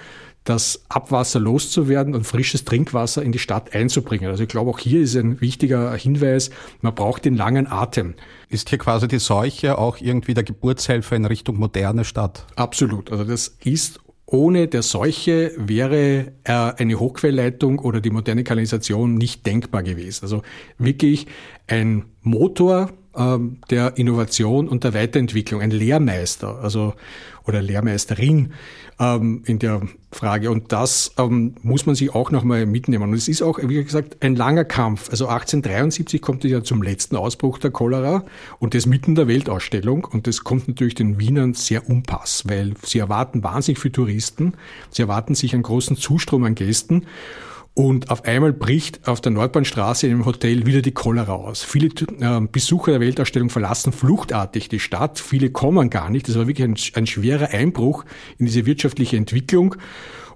das 0.50 0.86
Abwasser 0.88 1.40
loszuwerden 1.40 2.16
und 2.16 2.26
frisches 2.26 2.64
Trinkwasser 2.64 3.22
in 3.22 3.32
die 3.32 3.40
Stadt 3.40 3.76
einzubringen. 3.76 4.30
Also 4.30 4.44
ich 4.44 4.50
glaube, 4.50 4.70
auch 4.70 4.80
hier 4.80 5.02
ist 5.02 5.16
ein 5.16 5.42
wichtiger 5.42 5.94
Hinweis, 5.96 6.52
man 6.82 6.96
braucht 6.96 7.26
den 7.26 7.36
langen 7.36 7.68
Atem. 7.68 8.16
Ist 8.50 8.70
hier 8.70 8.78
quasi 8.78 9.10
die 9.10 9.20
Seuche 9.20 9.78
auch 9.78 9.98
irgendwie 10.00 10.34
der 10.34 10.44
Geburtshelfer 10.44 11.18
in 11.18 11.26
Richtung 11.26 11.58
moderne 11.58 12.06
Stadt? 12.06 12.46
Absolut. 12.56 13.12
Also 13.12 13.26
das 13.26 13.58
ist 13.64 14.00
ohne 14.26 14.68
der 14.68 14.84
Seuche 14.84 15.52
wäre 15.58 16.34
äh, 16.44 16.52
eine 16.52 17.00
Hochquellleitung 17.00 17.80
oder 17.80 18.02
die 18.02 18.10
moderne 18.10 18.44
Kanalisation 18.44 19.16
nicht 19.16 19.46
denkbar 19.46 19.84
gewesen. 19.84 20.24
Also 20.24 20.44
wirklich 20.78 21.28
ein 21.68 22.06
Motor 22.22 22.92
ähm, 23.16 23.60
der 23.70 23.98
Innovation 23.98 24.68
und 24.68 24.84
der 24.84 24.94
Weiterentwicklung, 24.94 25.62
ein 25.62 25.72
Lehrmeister, 25.72 26.60
also 26.62 26.94
oder 27.46 27.62
Lehrmeisterin 27.62 28.54
ähm, 29.00 29.44
in 29.46 29.60
der 29.60 29.82
Frage. 30.12 30.50
Und 30.52 30.72
das 30.72 31.12
ähm, 31.18 31.56
muss 31.62 31.86
man 31.86 31.96
sich 31.96 32.14
auch 32.14 32.32
nochmal 32.32 32.66
mitnehmen. 32.66 33.10
Und 33.10 33.14
es 33.14 33.28
ist 33.28 33.42
auch, 33.42 33.60
wie 33.62 33.84
gesagt, 33.84 34.18
ein 34.22 34.36
langer 34.36 34.66
Kampf. 34.66 35.10
Also 35.10 35.28
1873 35.28 36.22
kommt 36.22 36.46
es 36.46 36.52
ja 36.52 36.64
zum 36.64 36.82
letzten 36.82 37.16
Ausbruch 37.16 37.60
der 37.60 37.72
Cholera 37.72 38.24
und 38.60 38.74
das 38.74 38.86
mitten 38.86 39.16
der 39.16 39.28
Weltausstellung. 39.28 40.06
Und 40.06 40.28
das 40.28 40.44
kommt 40.44 40.68
natürlich 40.68 40.96
den 40.96 41.20
Wienern 41.20 41.54
sehr 41.54 41.88
unpass, 41.90 42.44
weil 42.48 42.74
sie 42.84 43.00
erwarten 43.00 43.44
wahnsinnig 43.44 43.80
viele 43.80 43.92
Touristen. 43.94 44.54
Sie 44.90 45.02
erwarten 45.02 45.36
sich 45.36 45.54
einen 45.54 45.64
großen 45.64 45.98
Zustrom 45.98 46.44
an 46.46 46.56
Gästen. 46.56 47.06
Und 47.78 48.10
auf 48.10 48.26
einmal 48.26 48.54
bricht 48.54 49.08
auf 49.08 49.22
der 49.22 49.32
Nordbahnstraße 49.32 50.08
im 50.08 50.26
Hotel 50.26 50.66
wieder 50.66 50.82
die 50.82 50.94
Cholera 50.94 51.34
aus. 51.34 51.62
Viele 51.62 51.90
äh, 51.90 52.42
Besucher 52.52 52.94
der 52.94 53.02
Weltausstellung 53.02 53.52
verlassen 53.52 53.94
fluchtartig 53.94 54.68
die 54.68 54.80
Stadt. 54.80 55.20
Viele 55.20 55.52
kommen 55.52 55.92
gar 55.92 56.10
nicht. 56.10 56.28
Das 56.28 56.40
war 56.40 56.48
wirklich 56.48 56.68
ein, 56.68 56.76
ein 56.96 57.06
schwerer 57.06 57.50
Einbruch 57.50 58.04
in 58.40 58.48
diese 58.48 58.66
wirtschaftliche 58.66 59.16
Entwicklung. 59.16 59.76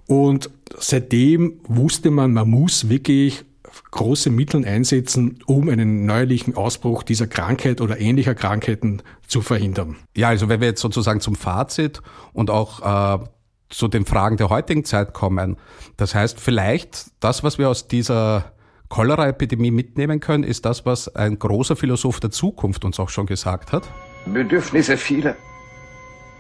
Und 0.06 0.52
seitdem 0.78 1.60
wusste 1.68 2.12
man, 2.12 2.32
man 2.32 2.48
muss 2.48 2.90
wirklich 2.90 3.44
große 3.90 4.30
Mittel 4.30 4.64
einsetzen, 4.64 5.40
um 5.48 5.68
einen 5.68 6.06
neuerlichen 6.06 6.56
Ausbruch 6.56 7.02
dieser 7.02 7.26
Krankheit 7.26 7.82
oder 7.82 8.00
ähnlicher 8.00 8.36
Krankheiten 8.36 9.02
zu 9.26 9.42
verhindern. 9.42 9.96
Ja, 10.16 10.30
also 10.30 10.48
wenn 10.48 10.62
wir 10.62 10.68
jetzt 10.68 10.82
sozusagen 10.82 11.22
zum 11.22 11.34
Fazit 11.34 12.04
und 12.34 12.52
auch 12.52 13.20
äh, 13.20 13.26
zu 13.72 13.88
den 13.88 14.06
Fragen 14.06 14.38
der 14.38 14.50
heutigen 14.50 14.86
Zeit 14.86 15.14
kommen. 15.14 15.58
Das 15.98 16.14
heißt, 16.14 16.40
vielleicht 16.40 17.06
das, 17.20 17.44
was 17.44 17.58
wir 17.58 17.70
aus 17.70 17.88
dieser 17.88 18.52
Cholera-Epidemie 18.90 19.72
mitnehmen 19.72 20.20
können, 20.20 20.44
ist 20.44 20.66
das, 20.66 20.86
was 20.86 21.16
ein 21.16 21.40
großer 21.40 21.76
Philosoph 21.76 22.20
der 22.20 22.30
Zukunft 22.30 22.86
uns 22.86 23.00
auch 23.00 23.10
schon 23.10 23.26
gesagt 23.26 23.72
hat. 23.72 23.88
Bedürfnisse 24.26 24.98
vieler 24.98 25.36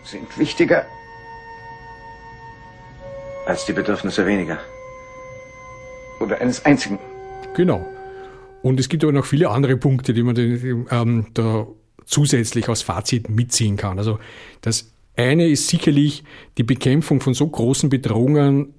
sind 0.04 0.38
wichtiger 0.38 0.86
als 3.46 3.66
die 3.66 3.74
Bedürfnisse 3.74 4.26
weniger. 4.26 4.60
Oder 6.20 6.40
eines 6.42 6.64
einzigen. 6.66 7.00
Genau. 7.56 7.86
Und 8.62 8.80
es 8.80 8.90
gibt 8.90 9.04
aber 9.04 9.14
noch 9.14 9.26
viele 9.26 9.50
andere 9.50 9.78
Punkte, 9.78 10.14
die 10.14 10.24
man 10.24 10.36
ähm, 10.38 11.28
da 11.34 11.66
zusätzlich 12.06 12.70
als 12.70 12.82
Fazit 12.82 13.30
mitziehen 13.30 13.78
kann. 13.78 13.98
Also 13.98 14.20
das 14.62 14.92
eine 15.22 15.48
ist 15.48 15.68
sicherlich 15.68 16.24
die 16.58 16.64
Bekämpfung 16.64 17.22
von 17.22 17.34
so 17.34 17.48
großen 17.48 17.90
Bedrohungen 17.90 18.74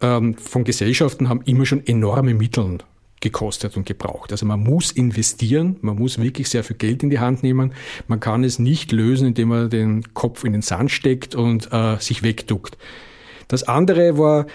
ähm, 0.00 0.36
von 0.36 0.64
Gesellschaften 0.64 1.28
haben 1.28 1.42
immer 1.42 1.66
schon 1.66 1.86
enorme 1.86 2.34
Mittel 2.34 2.78
gekostet 3.20 3.76
und 3.76 3.84
gebraucht. 3.84 4.30
Also 4.30 4.46
man 4.46 4.60
muss 4.60 4.92
investieren, 4.92 5.76
man 5.80 5.96
muss 5.96 6.18
wirklich 6.18 6.48
sehr 6.48 6.62
viel 6.62 6.76
Geld 6.76 7.02
in 7.02 7.10
die 7.10 7.18
Hand 7.18 7.42
nehmen. 7.42 7.72
Man 8.06 8.20
kann 8.20 8.44
es 8.44 8.60
nicht 8.60 8.92
lösen, 8.92 9.28
indem 9.28 9.48
man 9.48 9.70
den 9.70 10.14
Kopf 10.14 10.44
in 10.44 10.52
den 10.52 10.62
Sand 10.62 10.92
steckt 10.92 11.34
und 11.34 11.72
äh, 11.72 11.96
sich 11.98 12.22
wegduckt. 12.22 12.78
Das 13.48 13.64
andere 13.64 14.18
war 14.18 14.46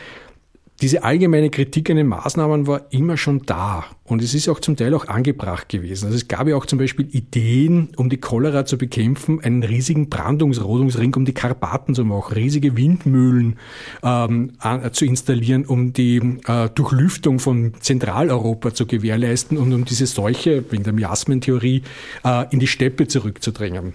diese 0.81 1.03
allgemeine 1.03 1.49
Kritik 1.49 1.89
an 1.89 1.97
den 1.97 2.07
Maßnahmen 2.07 2.67
war 2.67 2.81
immer 2.89 3.15
schon 3.15 3.43
da 3.45 3.85
und 4.05 4.21
es 4.21 4.33
ist 4.33 4.49
auch 4.49 4.59
zum 4.59 4.75
Teil 4.75 4.93
auch 4.93 5.07
angebracht 5.07 5.69
gewesen. 5.69 6.05
Also 6.05 6.17
es 6.17 6.27
gab 6.27 6.47
ja 6.47 6.55
auch 6.55 6.65
zum 6.65 6.79
Beispiel 6.79 7.07
Ideen, 7.11 7.89
um 7.95 8.09
die 8.09 8.17
Cholera 8.17 8.65
zu 8.65 8.77
bekämpfen, 8.77 9.41
einen 9.41 9.63
riesigen 9.63 10.09
Brandungsrodungsring 10.09 11.13
um 11.15 11.25
die 11.25 11.33
Karpaten 11.33 11.95
zu 11.95 12.03
machen, 12.03 12.33
riesige 12.33 12.75
Windmühlen 12.75 13.57
ähm, 14.03 14.53
zu 14.91 15.05
installieren, 15.05 15.65
um 15.65 15.93
die 15.93 16.17
äh, 16.47 16.69
Durchlüftung 16.69 17.39
von 17.39 17.73
Zentraleuropa 17.79 18.73
zu 18.73 18.85
gewährleisten 18.85 19.57
und 19.57 19.71
um 19.73 19.85
diese 19.85 20.05
Seuche, 20.05 20.65
wegen 20.69 20.83
der 20.83 20.93
Miasmentheorie, 20.93 21.83
äh, 22.25 22.45
in 22.51 22.59
die 22.59 22.67
Steppe 22.67 23.07
zurückzudrängen. 23.07 23.93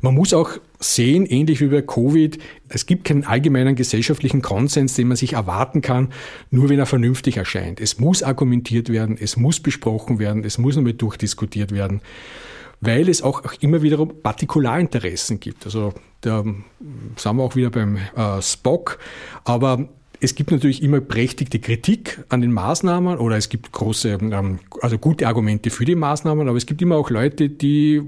Man 0.00 0.14
muss 0.14 0.32
auch 0.34 0.50
sehen, 0.78 1.26
ähnlich 1.26 1.60
wie 1.60 1.68
bei 1.68 1.82
Covid, 1.82 2.38
es 2.68 2.86
gibt 2.86 3.04
keinen 3.04 3.24
allgemeinen 3.24 3.76
gesellschaftlichen 3.76 4.42
Konsens, 4.42 4.94
den 4.94 5.08
man 5.08 5.16
sich 5.16 5.34
erwarten 5.34 5.82
kann, 5.82 6.12
nur 6.50 6.68
wenn 6.68 6.78
er 6.78 6.86
vernünftig 6.86 7.36
erscheint. 7.36 7.80
Es 7.80 7.98
muss 7.98 8.22
argumentiert 8.22 8.88
werden, 8.88 9.16
es 9.20 9.36
muss 9.36 9.60
besprochen 9.60 10.18
werden, 10.18 10.44
es 10.44 10.58
muss 10.58 10.76
nochmal 10.76 10.92
durchdiskutiert 10.92 11.72
werden, 11.72 12.00
weil 12.80 13.08
es 13.08 13.22
auch, 13.22 13.42
immer 13.60 13.82
wiederum 13.82 14.22
Partikularinteressen 14.22 15.40
gibt. 15.40 15.64
Also 15.64 15.94
da 16.20 16.42
sind 16.42 17.36
wir 17.36 17.42
auch 17.42 17.56
wieder 17.56 17.70
beim 17.70 17.96
äh, 17.96 18.42
Spock, 18.42 18.98
aber 19.44 19.88
es 20.20 20.34
gibt 20.34 20.50
natürlich 20.50 20.82
immer 20.82 21.00
prächtigte 21.00 21.58
Kritik 21.58 22.24
an 22.28 22.40
den 22.40 22.52
Maßnahmen 22.52 23.18
oder 23.18 23.36
es 23.36 23.48
gibt 23.48 23.72
große, 23.72 24.18
ähm, 24.20 24.58
also 24.80 24.98
gute 24.98 25.26
Argumente 25.26 25.70
für 25.70 25.84
die 25.84 25.94
Maßnahmen, 25.94 26.48
aber 26.48 26.56
es 26.56 26.66
gibt 26.66 26.80
immer 26.82 26.96
auch 26.96 27.10
Leute, 27.10 27.48
die 27.48 28.02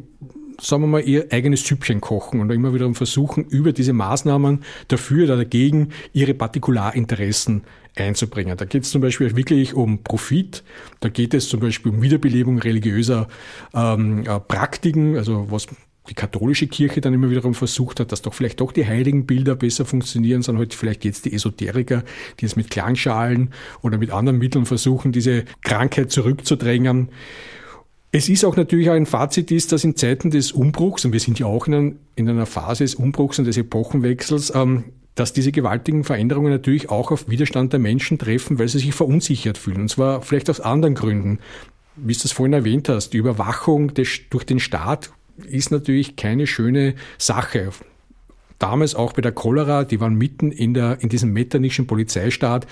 sagen 0.61 0.83
wir 0.83 0.88
mal, 0.88 1.03
ihr 1.03 1.27
eigenes 1.31 1.64
Süppchen 1.66 2.01
kochen 2.01 2.40
und 2.40 2.51
immer 2.51 2.75
wieder 2.75 2.92
versuchen, 2.94 3.44
über 3.44 3.73
diese 3.73 3.92
Maßnahmen 3.92 4.64
dafür 4.88 5.25
oder 5.25 5.37
dagegen 5.37 5.90
ihre 6.12 6.35
Partikularinteressen 6.35 7.62
einzubringen. 7.97 8.57
Da 8.57 8.64
geht 8.64 8.85
es 8.85 8.90
zum 8.90 9.01
Beispiel 9.01 9.35
wirklich 9.37 9.75
um 9.75 10.03
Profit, 10.03 10.62
da 11.01 11.09
geht 11.09 11.35
es 11.35 11.49
zum 11.49 11.61
Beispiel 11.61 11.92
um 11.92 12.03
Wiederbelebung 12.03 12.59
religiöser 12.59 13.29
ähm, 13.75 14.25
äh, 14.27 14.40
Praktiken, 14.40 15.16
also 15.16 15.47
was 15.51 15.66
die 16.09 16.14
katholische 16.14 16.66
Kirche 16.66 17.01
dann 17.01 17.12
immer 17.12 17.31
wiederum 17.31 17.55
versucht 17.55 18.01
hat, 18.01 18.12
dass 18.12 18.23
doch 18.23 18.33
vielleicht 18.33 18.61
doch 18.61 18.73
die 18.73 18.87
heiligen 18.87 19.27
Bilder 19.27 19.55
besser 19.55 19.85
funktionieren, 19.85 20.42
sondern 20.42 20.62
heute 20.62 20.77
vielleicht 20.77 21.05
jetzt 21.05 21.27
die 21.27 21.35
Esoteriker, 21.35 22.03
die 22.40 22.47
es 22.47 22.57
mit 22.57 22.71
Klangschalen 22.71 23.51
oder 23.83 23.99
mit 23.99 24.11
anderen 24.11 24.38
Mitteln 24.38 24.64
versuchen, 24.64 25.12
diese 25.12 25.44
Krankheit 25.62 26.11
zurückzudrängen. 26.11 27.11
Es 28.11 28.29
ist 28.29 28.44
auch 28.44 28.57
natürlich 28.57 28.90
ein 28.90 29.05
Fazit 29.05 29.51
ist, 29.51 29.73
dass 29.73 29.85
in 29.85 29.94
Zeiten 29.94 30.31
des 30.31 30.53
Umbruchs, 30.53 31.05
und 31.05 31.12
wir 31.12 31.21
sind 31.21 31.38
ja 31.38 31.47
auch 31.47 31.66
in, 31.66 31.75
ein, 31.75 31.99
in 32.16 32.29
einer 32.29 32.47
Phase 32.47 32.85
des 32.85 32.94
Umbruchs 32.94 33.38
und 33.38 33.44
des 33.44 33.59
Epochenwechsels, 33.59 34.55
ähm, 34.55 34.85
dass 35.14 35.33
diese 35.33 35.53
gewaltigen 35.53 36.05
Veränderungen 36.05 36.51
natürlich 36.51 36.90
auch 36.90 37.11
auf 37.11 37.29
Widerstand 37.29 37.73
der 37.73 37.81
Menschen 37.81 38.18
treffen, 38.18 38.59
weil 38.59 38.68
sie 38.68 38.79
sich 38.79 38.94
verunsichert 38.94 39.59
fühlen. 39.59 39.83
Und 39.83 39.90
zwar 39.90 40.23
vielleicht 40.23 40.49
aus 40.49 40.61
anderen 40.61 40.94
Gründen. 40.94 41.40
Wie 41.97 42.12
du 42.14 42.21
es 42.25 42.33
vorhin 42.33 42.53
erwähnt 42.53 42.88
hast, 42.88 43.11
die 43.11 43.18
Überwachung 43.18 43.92
des, 43.92 44.21
durch 44.31 44.44
den 44.44 44.61
Staat 44.61 45.11
ist 45.47 45.71
natürlich 45.71 46.16
keine 46.16 46.47
schöne 46.47 46.94
Sache 47.18 47.73
damals 48.59 48.94
auch 48.94 49.12
bei 49.12 49.23
der 49.23 49.33
Cholera, 49.33 49.85
die 49.85 50.01
waren 50.01 50.14
mitten 50.14 50.53
in, 50.53 50.75
der, 50.75 50.99
in 51.01 51.09
diesem 51.09 51.33
metternischen 51.33 51.87
Polizeistaat 51.87 52.66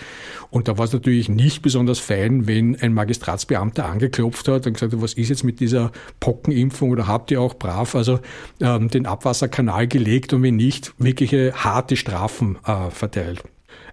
und 0.50 0.68
da 0.68 0.78
war 0.78 0.84
es 0.84 0.92
natürlich 0.92 1.28
nicht 1.28 1.62
besonders 1.62 1.98
fein, 1.98 2.46
wenn 2.46 2.76
ein 2.80 2.92
Magistratsbeamter 2.92 3.86
angeklopft 3.86 4.48
hat 4.48 4.66
und 4.66 4.74
gesagt 4.74 4.92
hat, 4.92 5.02
was 5.02 5.14
ist 5.14 5.28
jetzt 5.28 5.44
mit 5.44 5.60
dieser 5.60 5.92
Pockenimpfung 6.20 6.90
oder 6.90 7.06
habt 7.06 7.30
ihr 7.30 7.40
auch 7.40 7.54
brav 7.54 7.94
also 7.94 8.20
ähm, 8.60 8.88
den 8.88 9.06
Abwasserkanal 9.06 9.86
gelegt 9.86 10.32
und 10.32 10.42
wenn 10.42 10.56
nicht, 10.56 10.94
wirkliche 10.98 11.52
harte 11.54 11.96
Strafen 11.96 12.58
äh, 12.64 12.90
verteilt. 12.90 13.42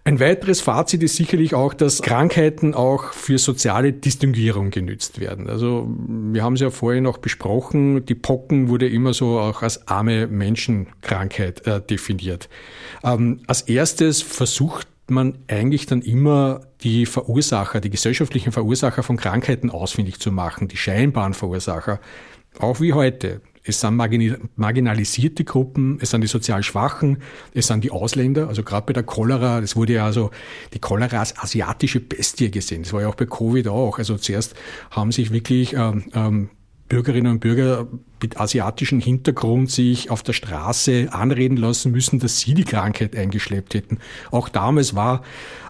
Ein 0.05 0.19
weiteres 0.19 0.59
Fazit 0.59 1.01
ist 1.01 1.15
sicherlich 1.15 1.53
auch, 1.53 1.73
dass 1.73 2.01
Krankheiten 2.01 2.73
auch 2.73 3.13
für 3.13 3.37
soziale 3.37 3.93
Distinguierung 3.93 4.69
genützt 4.69 5.21
werden. 5.21 5.49
Also 5.49 5.87
wir 5.87 6.43
haben 6.43 6.55
es 6.55 6.59
ja 6.59 6.71
vorhin 6.71 7.07
auch 7.07 7.19
besprochen, 7.19 8.05
die 8.05 8.15
Pocken 8.15 8.67
wurde 8.67 8.89
immer 8.89 9.13
so 9.13 9.39
auch 9.39 9.61
als 9.61 9.87
arme 9.87 10.27
Menschenkrankheit 10.27 11.65
äh, 11.65 11.79
definiert. 11.79 12.49
Ähm, 13.01 13.39
als 13.47 13.61
erstes 13.61 14.21
versucht 14.21 14.89
man 15.07 15.37
eigentlich 15.47 15.85
dann 15.85 16.01
immer 16.01 16.61
die 16.81 17.05
Verursacher, 17.05 17.79
die 17.79 17.89
gesellschaftlichen 17.89 18.51
Verursacher 18.51 19.03
von 19.03 19.15
Krankheiten 19.15 19.69
ausfindig 19.69 20.19
zu 20.19 20.33
machen, 20.33 20.67
die 20.67 20.77
scheinbaren 20.77 21.33
Verursacher. 21.33 22.01
Auch 22.59 22.81
wie 22.81 22.91
heute 22.91 23.39
es 23.63 23.80
sind 23.80 23.95
marginalisierte 24.56 25.43
Gruppen, 25.43 25.97
es 26.02 26.12
sind 26.12 26.21
die 26.21 26.28
sozial 26.28 26.63
Schwachen, 26.63 27.19
es 27.54 27.67
sind 27.67 27.84
die 27.84 27.91
Ausländer. 27.91 28.47
Also 28.47 28.63
gerade 28.63 28.86
bei 28.86 28.93
der 28.93 29.04
Cholera, 29.04 29.62
das 29.62 29.76
wurde 29.76 29.93
ja 29.93 30.06
also 30.06 30.32
die 30.73 30.80
Cholera 30.80 31.19
als 31.19 31.38
asiatische 31.38 31.99
Bestie 31.99 32.52
gesehen. 32.52 32.84
Das 32.84 32.93
war 32.93 33.02
ja 33.02 33.08
auch 33.08 33.15
bei 33.15 33.26
Covid 33.26 33.67
auch. 33.69 33.99
Also 33.99 34.17
zuerst 34.17 34.56
haben 34.91 35.12
sich 35.12 35.32
wirklich 35.32 35.73
ähm, 35.73 36.06
ähm, 36.13 36.49
Bürgerinnen 36.93 37.32
und 37.32 37.39
Bürger 37.39 37.88
mit 38.21 38.39
asiatischem 38.39 38.99
Hintergrund 38.99 39.71
sich 39.71 40.12
auf 40.12 40.21
der 40.21 40.34
Straße 40.34 41.08
anreden 41.12 41.58
lassen 41.58 41.91
müssen, 41.91 42.19
dass 42.19 42.39
sie 42.39 42.53
die 42.53 42.65
Krankheit 42.65 43.15
eingeschleppt 43.15 43.73
hätten. 43.73 43.97
Auch 44.29 44.47
damals 44.47 44.93
war 44.93 45.23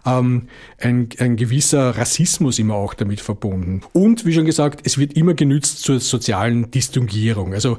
ähm, 0.05 0.49
ein, 0.81 1.07
ein 1.19 1.37
gewisser 1.37 1.97
Rassismus 1.97 2.59
immer 2.59 2.75
auch 2.75 2.93
damit 2.93 3.21
verbunden. 3.21 3.83
Und 3.93 4.25
wie 4.25 4.33
schon 4.33 4.43
gesagt, 4.43 4.81
es 4.83 4.97
wird 4.97 5.13
immer 5.13 5.33
genützt 5.33 5.83
zur 5.83 6.01
sozialen 6.01 6.71
Distinguierung. 6.71 7.53
Also 7.53 7.77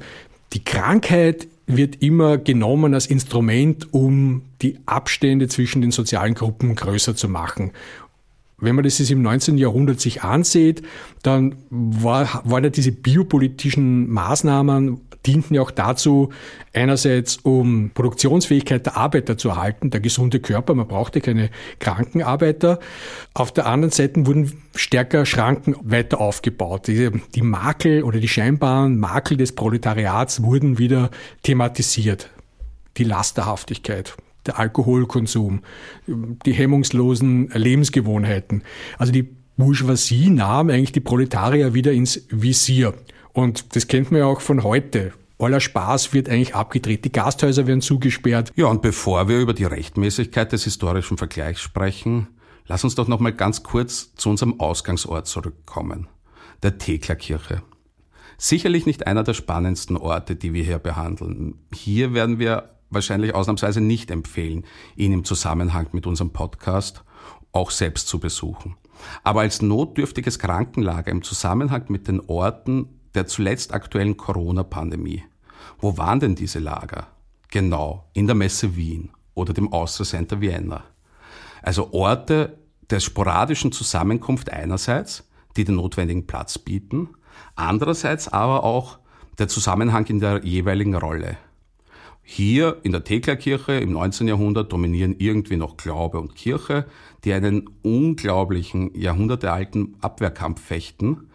die 0.54 0.64
Krankheit 0.64 1.46
wird 1.66 2.02
immer 2.02 2.38
genommen 2.38 2.94
als 2.94 3.06
Instrument, 3.06 3.92
um 3.92 4.40
die 4.62 4.78
Abstände 4.86 5.48
zwischen 5.48 5.82
den 5.82 5.90
sozialen 5.90 6.32
Gruppen 6.32 6.76
größer 6.76 7.14
zu 7.14 7.28
machen. 7.28 7.72
Wenn 8.58 8.76
man 8.76 8.84
das 8.84 9.00
im 9.00 9.22
19. 9.22 9.58
Jahrhundert 9.58 10.00
sich 10.00 10.22
ansieht, 10.22 10.82
dann 11.22 11.56
war, 11.70 12.42
waren 12.44 12.64
ja 12.64 12.70
diese 12.70 12.92
biopolitischen 12.92 14.08
Maßnahmen 14.10 15.00
dienten 15.26 15.54
ja 15.54 15.62
auch 15.62 15.70
dazu, 15.70 16.30
einerseits 16.72 17.36
um 17.38 17.90
Produktionsfähigkeit 17.94 18.86
der 18.86 18.96
Arbeiter 18.96 19.38
zu 19.38 19.50
erhalten, 19.50 19.90
der 19.90 20.00
gesunde 20.00 20.40
Körper, 20.40 20.74
man 20.74 20.86
brauchte 20.86 21.20
keine 21.20 21.50
Krankenarbeiter. 21.78 22.78
Auf 23.32 23.52
der 23.52 23.66
anderen 23.66 23.92
Seite 23.92 24.26
wurden 24.26 24.52
stärker 24.74 25.26
Schranken 25.26 25.76
weiter 25.82 26.20
aufgebaut. 26.20 26.86
Die, 26.88 27.10
die 27.34 27.42
Makel 27.42 28.02
oder 28.02 28.20
die 28.20 28.28
scheinbaren 28.28 28.98
Makel 28.98 29.36
des 29.36 29.54
Proletariats 29.54 30.42
wurden 30.42 30.78
wieder 30.78 31.10
thematisiert. 31.42 32.30
Die 32.96 33.04
Lasterhaftigkeit, 33.04 34.14
der 34.46 34.58
Alkoholkonsum, 34.58 35.60
die 36.06 36.52
hemmungslosen 36.52 37.48
Lebensgewohnheiten. 37.48 38.62
Also 38.98 39.12
die 39.12 39.28
Bourgeoisie 39.56 40.30
nahm 40.30 40.70
eigentlich 40.70 40.92
die 40.92 41.00
Proletarier 41.00 41.74
wieder 41.74 41.92
ins 41.92 42.26
Visier. 42.30 42.94
Und 43.32 43.76
das 43.76 43.86
kennt 43.86 44.10
man 44.10 44.20
ja 44.20 44.26
auch 44.26 44.40
von 44.40 44.62
heute. 44.62 45.12
Aller 45.38 45.60
Spaß 45.60 46.12
wird 46.12 46.28
eigentlich 46.28 46.54
abgedreht. 46.54 47.04
Die 47.04 47.12
Gasthäuser 47.12 47.66
werden 47.66 47.80
zugesperrt. 47.80 48.52
Ja, 48.56 48.66
und 48.66 48.82
bevor 48.82 49.28
wir 49.28 49.40
über 49.40 49.52
die 49.52 49.64
Rechtmäßigkeit 49.64 50.52
des 50.52 50.64
historischen 50.64 51.18
Vergleichs 51.18 51.60
sprechen, 51.60 52.28
lass 52.66 52.84
uns 52.84 52.94
doch 52.94 53.08
noch 53.08 53.20
mal 53.20 53.32
ganz 53.32 53.62
kurz 53.62 54.14
zu 54.14 54.30
unserem 54.30 54.60
Ausgangsort 54.60 55.26
zurückkommen. 55.26 56.08
Der 56.62 56.78
Thekla-Kirche. 56.78 57.62
Sicherlich 58.38 58.86
nicht 58.86 59.06
einer 59.06 59.22
der 59.22 59.34
spannendsten 59.34 59.96
Orte, 59.96 60.36
die 60.36 60.52
wir 60.52 60.64
hier 60.64 60.78
behandeln. 60.78 61.54
Hier 61.72 62.14
werden 62.14 62.38
wir 62.38 62.73
wahrscheinlich 62.94 63.34
ausnahmsweise 63.34 63.80
nicht 63.80 64.10
empfehlen, 64.10 64.64
ihn 64.96 65.12
im 65.12 65.24
Zusammenhang 65.24 65.88
mit 65.92 66.06
unserem 66.06 66.30
Podcast 66.30 67.04
auch 67.52 67.70
selbst 67.70 68.08
zu 68.08 68.18
besuchen. 68.18 68.76
Aber 69.22 69.40
als 69.40 69.62
notdürftiges 69.62 70.38
Krankenlager 70.38 71.10
im 71.10 71.22
Zusammenhang 71.22 71.84
mit 71.88 72.08
den 72.08 72.20
Orten 72.20 72.88
der 73.14 73.26
zuletzt 73.26 73.72
aktuellen 73.72 74.16
Corona-Pandemie. 74.16 75.24
Wo 75.78 75.96
waren 75.96 76.20
denn 76.20 76.34
diese 76.34 76.58
Lager? 76.58 77.08
Genau, 77.50 78.08
in 78.12 78.26
der 78.26 78.34
Messe 78.34 78.76
Wien 78.76 79.10
oder 79.34 79.52
dem 79.52 79.72
Austria 79.72 80.06
Center 80.06 80.40
Vienna. 80.40 80.84
Also 81.62 81.92
Orte 81.92 82.58
der 82.90 83.00
sporadischen 83.00 83.72
Zusammenkunft 83.72 84.50
einerseits, 84.50 85.28
die 85.56 85.64
den 85.64 85.76
notwendigen 85.76 86.26
Platz 86.26 86.58
bieten, 86.58 87.10
andererseits 87.56 88.28
aber 88.28 88.64
auch 88.64 88.98
der 89.38 89.48
Zusammenhang 89.48 90.06
in 90.06 90.20
der 90.20 90.44
jeweiligen 90.44 90.94
Rolle. 90.94 91.36
Hier 92.26 92.78
in 92.84 92.92
der 92.92 93.04
Thekla-Kirche 93.04 93.72
im 93.74 93.92
19. 93.92 94.26
Jahrhundert 94.26 94.72
dominieren 94.72 95.14
irgendwie 95.18 95.58
noch 95.58 95.76
Glaube 95.76 96.18
und 96.18 96.34
Kirche, 96.34 96.86
die 97.22 97.34
einen 97.34 97.68
unglaublichen, 97.82 98.98
jahrhundertealten 98.98 99.96
Abwehrkampf 100.00 100.62
fechten. 100.62 101.28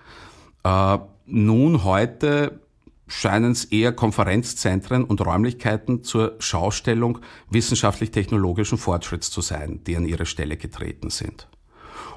Äh, 0.63 0.97
nun 1.27 1.83
heute 1.83 2.59
scheinen 3.05 3.51
es 3.51 3.65
eher 3.65 3.91
Konferenzzentren 3.91 5.03
und 5.03 5.23
Räumlichkeiten 5.23 6.03
zur 6.03 6.35
Schaustellung 6.39 7.19
wissenschaftlich-technologischen 7.51 8.79
Fortschritts 8.79 9.29
zu 9.29 9.41
sein, 9.41 9.81
die 9.85 9.95
an 9.95 10.07
ihre 10.07 10.25
Stelle 10.25 10.57
getreten 10.57 11.11
sind. 11.11 11.47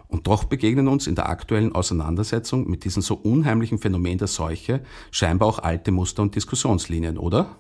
Und 0.08 0.26
doch 0.26 0.44
begegnen 0.44 0.88
uns 0.88 1.06
in 1.06 1.14
der 1.14 1.28
aktuellen 1.28 1.74
Auseinandersetzung 1.74 2.68
mit 2.68 2.84
diesem 2.84 3.02
so 3.02 3.14
unheimlichen 3.16 3.78
Phänomen 3.78 4.18
der 4.18 4.28
Seuche 4.28 4.82
scheinbar 5.10 5.48
auch 5.48 5.58
alte 5.58 5.90
Muster 5.90 6.22
und 6.22 6.34
Diskussionslinien, 6.34 7.18
oder? 7.18 7.56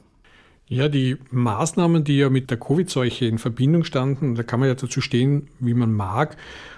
Ja, 0.66 0.88
die 0.88 1.16
Maßnahmen, 1.30 2.04
die 2.04 2.18
ja 2.18 2.30
mit 2.30 2.50
der 2.50 2.58
Covid-Seuche 2.58 3.26
in 3.26 3.38
Verbindung 3.38 3.84
standen, 3.84 4.34
da 4.34 4.42
kann 4.42 4.60
man 4.60 4.68
ja 4.68 4.74
dazu 4.74 5.00
stehen, 5.00 5.48
wie 5.60 5.74
man 5.74 5.92
mag, 5.92 6.36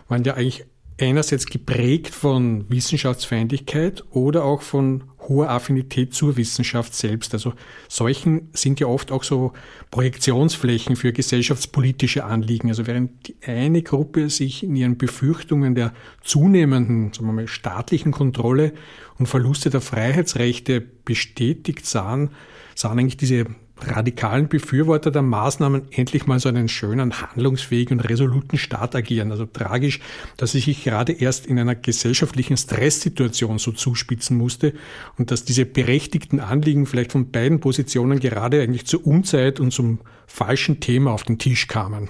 waren 0.09 0.25
ja 0.25 0.35
eigentlich 0.35 0.65
einerseits 1.01 1.47
geprägt 1.47 2.15
von 2.15 2.69
Wissenschaftsfeindlichkeit 2.71 4.05
oder 4.11 4.45
auch 4.45 4.63
von 4.63 5.05
hoher 5.29 5.51
Affinität 5.51 6.15
zur 6.15 6.37
Wissenschaft 6.37 6.95
selbst. 6.95 7.35
Also 7.35 7.55
Seuchen 7.89 8.51
sind 8.53 8.79
ja 8.79 8.87
oft 8.87 9.11
auch 9.11 9.25
so 9.25 9.53
Projektionsflächen 9.91 10.97
für 10.97 11.13
gesellschaftspolitische 11.13 12.25
Anliegen. 12.25 12.69
Also 12.69 12.87
während 12.87 13.29
die 13.29 13.37
eine 13.45 13.83
Gruppe 13.83 14.31
sich 14.31 14.63
in 14.63 14.77
ihren 14.77 14.99
Befürchtungen 14.99 15.75
der 15.75 15.93
zunehmenden 16.23 17.13
sagen 17.13 17.27
wir 17.27 17.33
mal, 17.33 17.49
staatlichen 17.49 18.13
Kontrolle 18.13 18.73
und 19.19 19.27
Verluste 19.27 19.71
der 19.71 19.81
Freiheitsrechte 19.81 20.81
bestätigt 20.81 21.87
sahen, 21.87 22.31
sahen 22.75 22.99
eigentlich 22.99 23.17
diese 23.17 23.47
radikalen 23.81 24.49
Befürworter 24.49 25.11
der 25.11 25.23
Maßnahmen 25.23 25.89
endlich 25.91 26.27
mal 26.27 26.39
so 26.39 26.49
einen 26.49 26.69
schönen, 26.69 27.21
handlungsfähigen 27.21 27.99
und 27.99 28.05
resoluten 28.05 28.57
Staat 28.57 28.95
agieren. 28.95 29.31
Also 29.31 29.47
tragisch, 29.47 30.01
dass 30.37 30.53
sie 30.53 30.61
sich 30.61 30.85
gerade 30.85 31.13
erst 31.13 31.47
in 31.47 31.59
einer 31.59 31.75
gesellschaftlichen 31.75 32.57
Stresssituation 32.57 33.59
so 33.59 33.73
zuspitzen 33.73 34.39
musste 34.39 34.75
und 35.19 35.31
dass 35.31 35.45
diese 35.45 35.67
berechtigten 35.67 36.41
Anliegen 36.41 36.87
vielleicht 36.87 37.13
von 37.13 37.31
beiden 37.31 37.61
Positionen 37.61 38.21
gerade 38.21 38.63
eigentlich 38.63 38.87
zur 38.87 39.07
Unzeit 39.07 39.61
und 39.61 39.73
zum 39.73 40.01
falschen 40.27 40.81
Thema 40.81 41.13
auf 41.13 41.25
den 41.25 41.39
Tisch 41.39 41.67
kamen. 41.67 42.09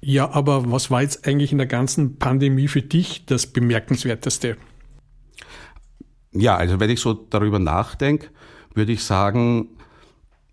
Ja, 0.00 0.30
aber 0.30 0.70
was 0.70 0.90
war 0.90 1.02
jetzt 1.02 1.26
eigentlich 1.26 1.52
in 1.52 1.58
der 1.58 1.66
ganzen 1.68 2.18
Pandemie 2.18 2.68
für 2.68 2.82
dich 2.82 3.24
das 3.26 3.46
Bemerkenswerteste? 3.46 4.56
Ja, 6.32 6.56
also 6.56 6.80
wenn 6.80 6.90
ich 6.90 7.00
so 7.00 7.12
darüber 7.12 7.58
nachdenke, 7.58 8.28
würde 8.74 8.92
ich 8.92 9.04
sagen, 9.04 9.68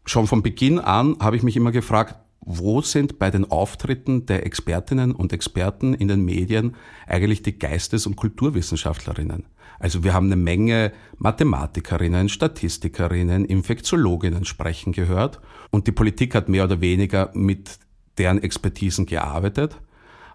schon 0.10 0.28
von 0.28 0.42
Beginn 0.42 0.80
an 0.80 1.18
habe 1.20 1.36
ich 1.36 1.44
mich 1.44 1.56
immer 1.56 1.72
gefragt, 1.72 2.16
wo 2.42 2.82
sind 2.82 3.20
bei 3.20 3.30
den 3.30 3.50
Auftritten 3.52 4.26
der 4.26 4.46
Expertinnen 4.46 5.12
und 5.12 5.34
Experten 5.34 5.94
in 5.94 6.08
den 6.08 6.26
Medien 6.26 6.76
eigentlich 7.06 7.44
die 7.44 7.60
Geistes- 7.60 8.08
und 8.08 8.16
Kulturwissenschaftlerinnen? 8.16 9.46
Also 9.78 10.04
wir 10.04 10.14
haben 10.14 10.26
eine 10.26 10.36
Menge 10.36 10.92
Mathematikerinnen, 11.18 12.28
Statistikerinnen, 12.28 13.46
Infektiologinnen 13.46 14.46
sprechen 14.46 14.94
gehört 14.94 15.40
und 15.70 15.88
die 15.88 15.92
Politik 15.92 16.34
hat 16.34 16.50
mehr 16.50 16.64
oder 16.64 16.82
weniger 16.82 17.32
mit 17.34 17.80
deren 18.18 18.42
Expertisen 18.42 19.06
gearbeitet. 19.06 19.80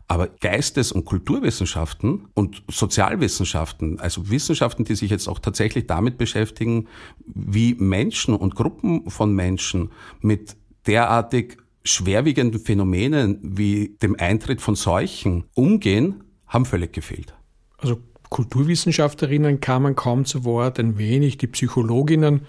Aber 0.06 0.28
Geistes- 0.28 0.92
und 0.92 1.06
Kulturwissenschaften 1.06 2.28
und 2.34 2.62
Sozialwissenschaften, 2.70 4.00
also 4.00 4.28
Wissenschaften, 4.30 4.84
die 4.84 4.94
sich 4.94 5.10
jetzt 5.10 5.28
auch 5.28 5.38
tatsächlich 5.38 5.86
damit 5.86 6.18
beschäftigen, 6.18 6.88
wie 7.24 7.74
Menschen 7.74 8.34
und 8.34 8.54
Gruppen 8.54 9.10
von 9.10 9.34
Menschen 9.34 9.90
mit 10.20 10.56
derartig 10.86 11.56
schwerwiegenden 11.84 12.60
Phänomenen 12.60 13.38
wie 13.42 13.96
dem 14.02 14.16
Eintritt 14.18 14.60
von 14.60 14.74
Seuchen 14.74 15.44
umgehen, 15.54 16.24
haben 16.46 16.64
völlig 16.64 16.92
gefehlt. 16.92 17.34
Also 17.78 17.98
Kulturwissenschaftlerinnen 18.30 19.60
kamen 19.60 19.94
kaum 19.94 20.24
zu 20.24 20.44
Wort, 20.44 20.78
ein 20.78 20.98
wenig 20.98 21.38
die 21.38 21.46
Psychologinnen. 21.46 22.42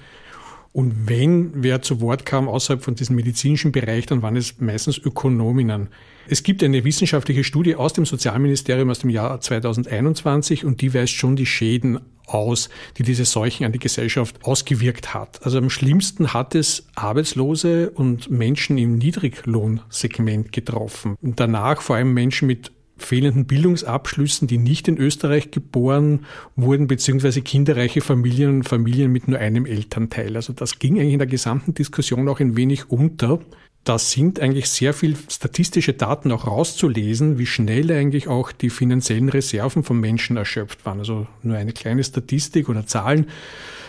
Und 0.76 1.08
wenn 1.08 1.64
wer 1.64 1.82
zu 1.82 2.02
Wort 2.02 2.26
kam 2.26 2.50
außerhalb 2.50 2.84
von 2.84 2.96
diesem 2.96 3.16
medizinischen 3.16 3.72
Bereich, 3.72 4.08
dann 4.08 4.22
waren 4.22 4.36
es 4.36 4.60
meistens 4.60 4.98
Ökonominnen. 4.98 5.88
Es 6.28 6.44
gibt 6.44 6.62
eine 6.64 6.84
wissenschaftliche 6.84 7.46
Studie 7.46 7.76
aus 7.76 7.94
dem 7.94 8.06
Sozialministerium 8.06 8.90
aus 8.90 9.00
dem 9.00 9.10
Jahr 9.10 9.40
2021 9.40 10.66
und 10.66 10.82
die 10.82 10.94
weist 10.94 11.14
schon 11.14 11.38
die 11.38 11.46
Schäden 11.46 12.02
aus, 12.26 12.70
die 12.98 13.04
diese 13.04 13.24
Seuchen 13.24 13.66
an 13.66 13.72
die 13.72 13.80
Gesellschaft 13.80 14.44
ausgewirkt 14.44 15.14
hat. 15.14 15.46
Also 15.46 15.60
am 15.60 15.70
schlimmsten 15.70 16.34
hat 16.34 16.56
es 16.56 16.88
Arbeitslose 16.96 17.92
und 17.92 18.30
Menschen 18.30 18.78
im 18.78 18.98
Niedriglohnsegment 18.98 20.52
getroffen. 20.52 21.16
Und 21.22 21.40
danach 21.40 21.82
vor 21.82 21.96
allem 21.96 22.14
Menschen 22.14 22.48
mit 22.48 22.74
fehlenden 22.98 23.46
Bildungsabschlüssen, 23.46 24.48
die 24.48 24.58
nicht 24.58 24.88
in 24.88 24.98
Österreich 24.98 25.52
geboren 25.52 26.26
wurden, 26.56 26.88
beziehungsweise 26.88 27.42
kinderreiche 27.42 28.02
Familien 28.02 28.58
und 28.58 28.64
Familien 28.64 29.12
mit 29.12 29.28
nur 29.28 29.40
einem 29.40 29.66
Elternteil. 29.66 30.36
Also 30.36 30.54
das 30.54 30.80
ging 30.80 31.00
eigentlich 31.00 31.14
in 31.14 31.20
der 31.20 31.28
gesamten 31.28 31.74
Diskussion 31.74 32.28
auch 32.30 32.40
ein 32.40 32.56
wenig 32.56 32.90
unter 32.90 33.40
da 33.86 34.00
sind 34.00 34.40
eigentlich 34.40 34.68
sehr 34.68 34.94
viel 34.94 35.16
statistische 35.30 35.94
Daten 35.94 36.32
auch 36.32 36.48
rauszulesen, 36.48 37.38
wie 37.38 37.46
schnell 37.46 37.92
eigentlich 37.92 38.28
auch 38.28 38.52
die 38.52 38.72
finanziellen 38.72 39.30
Reserven 39.30 39.84
von 39.84 40.00
Menschen 40.00 40.38
erschöpft 40.38 40.86
waren. 40.88 41.00
Also 41.00 41.28
nur 41.44 41.56
eine 41.56 41.72
kleine 41.72 42.04
Statistik 42.04 42.68
oder 42.68 42.88
Zahlen. 42.88 43.28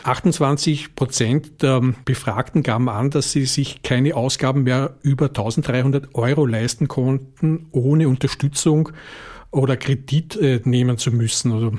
28 0.06 0.94
Prozent 0.94 1.62
der 1.62 1.80
Befragten 2.04 2.62
gaben 2.62 2.88
an, 2.88 3.10
dass 3.10 3.32
sie 3.32 3.44
sich 3.44 3.82
keine 3.82 4.14
Ausgaben 4.14 4.62
mehr 4.62 4.96
über 5.02 5.26
1300 5.26 6.14
Euro 6.14 6.46
leisten 6.46 6.88
konnten, 6.88 7.66
ohne 7.72 8.08
Unterstützung 8.08 8.90
oder 9.50 9.76
Kredit 9.76 10.36
äh, 10.36 10.60
nehmen 10.64 10.98
zu 10.98 11.10
müssen. 11.10 11.52
Also 11.52 11.72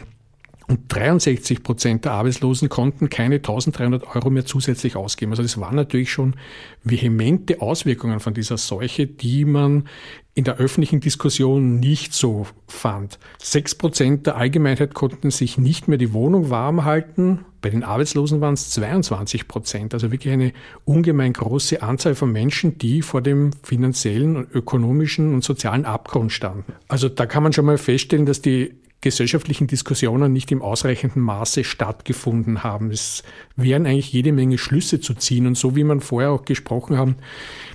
und 0.67 0.81
63 0.89 1.63
Prozent 1.63 2.03
der 2.03 2.11
Arbeitslosen 2.11 2.67
konnten 2.67 3.09
keine 3.09 3.35
1300 3.35 4.15
Euro 4.15 4.29
mehr 4.29 4.45
zusätzlich 4.45 4.97
ausgeben. 4.97 5.31
Also 5.31 5.41
das 5.41 5.57
waren 5.59 5.75
natürlich 5.75 6.11
schon 6.11 6.35
vehemente 6.83 7.61
Auswirkungen 7.61 8.19
von 8.19 8.33
dieser 8.33 8.57
Seuche, 8.57 9.07
die 9.07 9.45
man 9.45 9.87
in 10.33 10.43
der 10.43 10.57
öffentlichen 10.57 10.99
Diskussion 10.99 11.79
nicht 11.79 12.13
so 12.13 12.47
fand. 12.67 13.17
Sechs 13.41 13.75
Prozent 13.75 14.27
der 14.27 14.35
Allgemeinheit 14.35 14.93
konnten 14.93 15.31
sich 15.31 15.57
nicht 15.57 15.87
mehr 15.87 15.97
die 15.97 16.11
Wohnung 16.11 16.49
warm 16.49 16.83
halten. 16.83 17.45
Bei 17.61 17.69
den 17.69 17.83
Arbeitslosen 17.83 18.41
waren 18.41 18.53
es 18.53 18.69
22 18.71 19.47
Prozent. 19.47 19.93
Also 19.93 20.11
wirklich 20.11 20.33
eine 20.33 20.51
ungemein 20.83 21.31
große 21.31 21.81
Anzahl 21.81 22.13
von 22.13 22.31
Menschen, 22.31 22.77
die 22.77 23.01
vor 23.01 23.21
dem 23.21 23.51
finanziellen, 23.63 24.47
ökonomischen 24.53 25.33
und 25.33 25.45
sozialen 25.45 25.85
Abgrund 25.85 26.33
standen. 26.33 26.73
Also 26.89 27.07
da 27.07 27.25
kann 27.25 27.41
man 27.41 27.53
schon 27.53 27.65
mal 27.65 27.77
feststellen, 27.77 28.25
dass 28.25 28.41
die 28.41 28.75
gesellschaftlichen 29.01 29.67
Diskussionen 29.67 30.33
nicht 30.33 30.51
im 30.51 30.61
ausreichenden 30.61 31.21
Maße 31.21 31.63
stattgefunden 31.63 32.63
haben. 32.63 32.89
Es 32.89 33.23
wären 33.55 33.85
eigentlich 33.85 34.11
jede 34.11 34.31
Menge 34.31 34.57
Schlüsse 34.57 34.99
zu 34.99 35.13
ziehen. 35.13 35.45
Und 35.45 35.57
so 35.57 35.75
wie 35.75 35.83
man 35.83 36.01
vorher 36.01 36.31
auch 36.31 36.45
gesprochen 36.45 36.97
haben, 36.97 37.15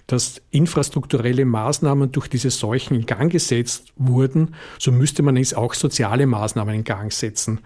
dass 0.09 0.43
infrastrukturelle 0.51 1.45
Maßnahmen 1.45 2.11
durch 2.11 2.29
diese 2.29 2.51
Seuchen 2.51 2.97
in 2.97 3.07
Gang 3.07 3.31
gesetzt 3.31 3.93
wurden, 3.97 4.55
so 4.79 4.91
müsste 4.91 5.23
man 5.23 5.37
jetzt 5.37 5.57
auch 5.57 5.75
soziale 5.75 6.27
Maßnahmen 6.27 6.75
in 6.75 6.85
Gang 6.85 7.13
setzen. 7.13 7.61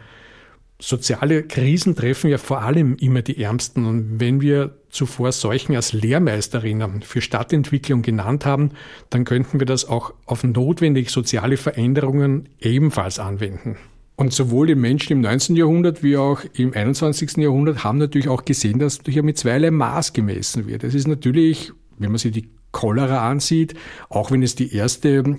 Soziale 0.79 1.43
Krisen 1.43 1.97
treffen 1.97 2.29
ja 2.29 2.37
vor 2.37 2.61
allem 2.61 2.97
immer 2.97 3.22
die 3.22 3.43
Ärmsten. 3.43 3.87
Und 3.87 4.20
wenn 4.20 4.43
wir 4.43 4.77
zuvor 4.91 5.33
Seuchen 5.33 5.74
als 5.74 5.95
Lehrmeisterinnen 5.95 7.01
für 7.03 7.22
Stadtentwicklung 7.22 8.03
genannt 8.03 8.45
haben, 8.45 8.72
dann 9.09 9.24
könnten 9.24 9.59
wir 9.59 9.66
das 9.66 9.87
auch 9.87 10.12
auf 10.27 10.45
notwendige 10.45 11.11
soziale 11.11 11.57
Veränderungen 11.57 12.51
ebenfalls 12.61 13.18
anwenden. 13.18 13.77
Und 14.16 14.33
sowohl 14.33 14.66
die 14.66 14.74
Menschen 14.74 15.12
im 15.12 15.20
19. 15.20 15.57
Jahrhundert 15.57 16.03
wie 16.03 16.16
auch 16.16 16.41
im 16.55 16.72
21. 16.74 17.37
Jahrhundert 17.37 17.85
haben 17.85 17.99
natürlich 17.99 18.29
auch 18.29 18.45
gesehen, 18.45 18.79
dass 18.79 19.01
hier 19.07 19.22
mit 19.22 19.39
zweierlei 19.39 19.70
Maß 19.70 20.12
gemessen 20.14 20.66
wird. 20.66 20.85
Es 20.85 20.95
ist 20.95 21.07
natürlich, 21.07 21.72
wenn 21.99 22.11
man 22.11 22.18
sich 22.18 22.33
die 22.33 22.49
Cholera 22.72 23.29
ansieht, 23.31 23.74
auch 24.09 24.31
wenn 24.31 24.43
es 24.43 24.55
die 24.55 24.74
erste 24.74 25.37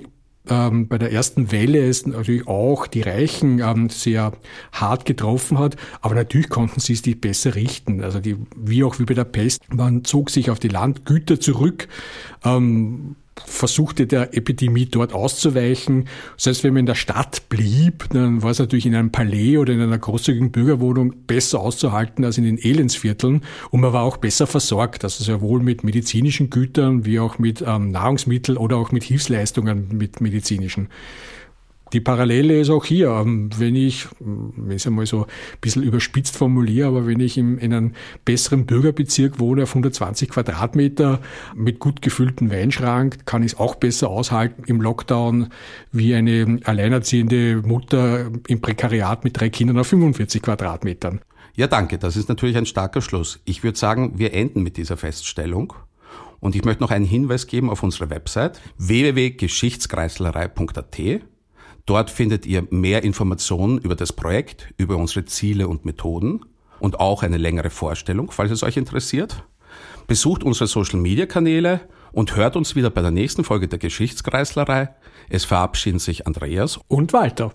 ähm, 0.50 0.88
bei 0.88 0.98
der 0.98 1.12
ersten 1.12 1.52
Welle 1.52 1.88
es 1.88 2.06
natürlich 2.06 2.48
auch 2.48 2.88
die 2.88 3.02
Reichen 3.02 3.60
ähm, 3.60 3.89
sehr 3.89 4.34
hart 4.72 5.06
getroffen 5.06 5.60
hat, 5.60 5.76
aber 6.02 6.16
natürlich 6.16 6.50
konnten 6.50 6.80
sie 6.80 6.93
es 6.93 7.02
die 7.02 7.16
besser 7.16 7.56
richten. 7.56 8.04
Also 8.04 8.20
die, 8.20 8.38
wie 8.56 8.84
auch 8.84 9.00
wie 9.00 9.06
bei 9.06 9.14
der 9.14 9.26
Pest, 9.26 9.62
man 9.74 10.04
zog 10.04 10.30
sich 10.30 10.50
auf 10.50 10.60
die 10.60 10.68
Landgüter 10.68 11.39
zurück. 11.39 11.88
Ähm, 12.43 13.16
versuchte 13.46 14.08
der 14.08 14.36
Epidemie 14.36 14.86
dort 14.86 15.14
auszuweichen. 15.14 16.08
Selbst 16.38 16.64
wenn 16.64 16.74
man 16.74 16.82
in 16.82 16.86
der 16.86 16.96
Stadt 16.96 17.50
blieb, 17.50 18.06
dann 18.12 18.44
war 18.44 18.52
es 18.52 18.60
natürlich 18.60 18.86
in 18.86 18.96
einem 18.96 19.12
Palais 19.12 19.58
oder 19.58 19.74
in 19.74 19.82
einer 19.82 19.98
großzügigen 19.98 20.52
Bürgerwohnung 20.52 21.14
besser 21.28 21.60
auszuhalten 21.60 22.26
als 22.26 22.38
in 22.38 22.44
den 22.44 22.58
Elendsvierteln 22.58 23.42
und 23.72 23.82
man 23.82 23.94
war 23.94 24.04
auch 24.04 24.18
besser 24.18 24.48
versorgt, 24.48 25.04
also 25.04 25.24
sowohl 25.24 25.62
mit 25.62 25.84
medizinischen 25.84 26.50
Gütern 26.50 27.06
wie 27.06 27.20
auch 27.20 27.40
mit 27.40 27.64
ähm, 27.66 27.92
Nahrungsmitteln 27.92 28.58
oder 28.58 28.78
auch 28.78 28.92
mit 28.92 29.04
Hilfsleistungen 29.04 29.88
mit 29.92 30.22
medizinischen. 30.22 30.90
Die 31.94 32.02
Parallele 32.02 32.60
ist 32.60 32.70
auch 32.70 32.86
hier, 32.86 33.10
ähm, 33.10 33.50
wenn 33.58 33.76
ich, 33.76 34.08
wenn 34.20 34.72
ich 34.72 34.78
es 34.78 34.88
einmal 34.88 35.06
so 35.06 35.22
ein 35.22 35.28
bisschen 35.62 35.84
überspitzt 35.84 36.36
formuliere, 36.36 36.88
aber 36.88 37.08
wenn 37.08 37.20
ich 37.20 37.38
in, 37.38 37.58
in 37.58 37.74
einem 37.74 37.94
besseren 38.26 38.66
Bürgerbezirk 38.66 39.40
wohne 39.40 39.64
auf 39.64 39.70
120 39.70 40.30
Quadratmeter 40.30 41.22
mit 41.56 41.80
gut 41.80 42.02
gefüllten 42.02 42.52
Weinschrank, 42.52 43.26
kann 43.26 43.44
ich 43.44 43.54
es 43.54 43.60
auch 43.60 43.76
besser 43.76 44.10
aushalten 44.10 44.64
im 44.68 44.82
Lockdown 44.82 45.50
wie 45.92 46.16
eine 46.16 46.60
alleinerziehende 46.64 47.62
Mutter 47.66 48.32
im 48.48 48.62
Prekariat 48.62 49.24
mit 49.24 49.40
drei 49.40 49.50
Kindern 49.50 49.80
auf 49.80 49.88
45 49.88 50.42
Quadratmetern. 50.42 51.22
Ja, 51.56 51.68
danke. 51.68 51.98
Das 51.98 52.16
ist 52.16 52.30
natürlich 52.30 52.58
ein 52.58 52.68
starker 52.68 53.02
Schluss. 53.02 53.40
Ich 53.46 53.64
würde 53.64 53.78
sagen, 53.78 54.14
wir 54.18 54.34
enden 54.34 54.62
mit 54.62 54.78
dieser 54.78 54.96
Feststellung. 54.96 55.74
Und 56.40 56.56
ich 56.56 56.64
möchte 56.64 56.84
noch 56.84 56.92
einen 56.92 57.06
Hinweis 57.06 57.48
geben 57.48 57.72
auf 57.72 57.82
unsere 57.82 58.12
Website 58.12 58.62
www.geschichtskreislerei.at 58.78 61.37
Dort 61.88 62.12
findet 62.12 62.46
ihr 62.46 62.68
mehr 62.70 63.04
Informationen 63.04 63.78
über 63.78 63.96
das 63.96 64.12
Projekt, 64.12 64.74
über 64.76 64.98
unsere 64.98 65.24
Ziele 65.24 65.70
und 65.70 65.86
Methoden 65.86 66.46
und 66.80 67.00
auch 67.00 67.24
eine 67.24 67.38
längere 67.38 67.70
Vorstellung, 67.70 68.30
falls 68.30 68.52
es 68.52 68.62
euch 68.62 68.76
interessiert. 68.76 69.46
Besucht 70.06 70.44
unsere 70.44 70.68
Social 70.68 71.00
Media 71.00 71.26
Kanäle 71.26 71.80
und 72.12 72.36
hört 72.36 72.58
uns 72.58 72.76
wieder 72.76 72.90
bei 72.90 73.02
der 73.02 73.12
nächsten 73.12 73.46
Folge 73.46 73.70
der 73.70 73.80
Geschichtskreislerei. 73.80 74.90
Es 75.30 75.46
verabschieden 75.46 76.00
sich 76.00 76.28
Andreas 76.28 76.78
und 76.90 77.14
Walter. 77.14 77.54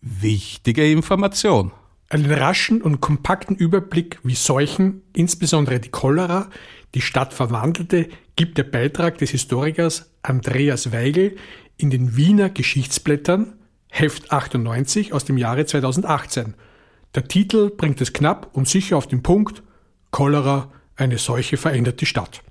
Wichtige 0.00 0.88
Information. 0.88 1.72
Einen 2.08 2.30
raschen 2.30 2.82
und 2.82 3.00
kompakten 3.00 3.56
Überblick, 3.56 4.20
wie 4.22 4.36
Seuchen, 4.36 5.02
insbesondere 5.12 5.80
die 5.80 5.88
Cholera, 5.88 6.50
die 6.94 7.00
Stadt 7.00 7.34
verwandelte, 7.34 8.08
gibt 8.36 8.58
der 8.58 8.64
Beitrag 8.64 9.18
des 9.18 9.30
Historikers 9.30 10.12
Andreas 10.22 10.92
Weigel 10.92 11.36
in 11.76 11.90
den 11.90 12.16
Wiener 12.16 12.50
Geschichtsblättern, 12.50 13.54
Heft 13.88 14.32
98 14.32 15.12
aus 15.12 15.24
dem 15.24 15.38
Jahre 15.38 15.66
2018. 15.66 16.54
Der 17.14 17.28
Titel 17.28 17.70
bringt 17.70 18.00
es 18.00 18.12
knapp 18.12 18.50
und 18.52 18.68
sicher 18.68 18.96
auf 18.96 19.06
den 19.06 19.22
Punkt 19.22 19.62
Cholera, 20.10 20.72
eine 20.96 21.18
Seuche 21.18 21.56
verändert 21.56 22.00
die 22.00 22.06
Stadt. 22.06 22.42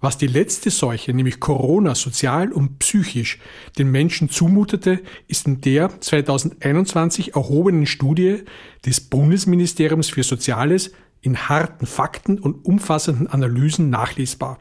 Was 0.00 0.16
die 0.16 0.26
letzte 0.26 0.70
Seuche, 0.70 1.12
nämlich 1.12 1.40
Corona, 1.40 1.94
sozial 1.94 2.52
und 2.52 2.78
psychisch 2.78 3.38
den 3.78 3.90
Menschen 3.90 4.30
zumutete, 4.30 5.00
ist 5.28 5.46
in 5.46 5.60
der 5.60 6.00
2021 6.00 7.34
erhobenen 7.34 7.84
Studie 7.84 8.44
des 8.86 9.02
Bundesministeriums 9.02 10.08
für 10.08 10.22
Soziales 10.22 10.92
in 11.20 11.50
harten 11.50 11.84
Fakten 11.84 12.38
und 12.38 12.64
umfassenden 12.64 13.26
Analysen 13.26 13.90
nachlesbar. 13.90 14.58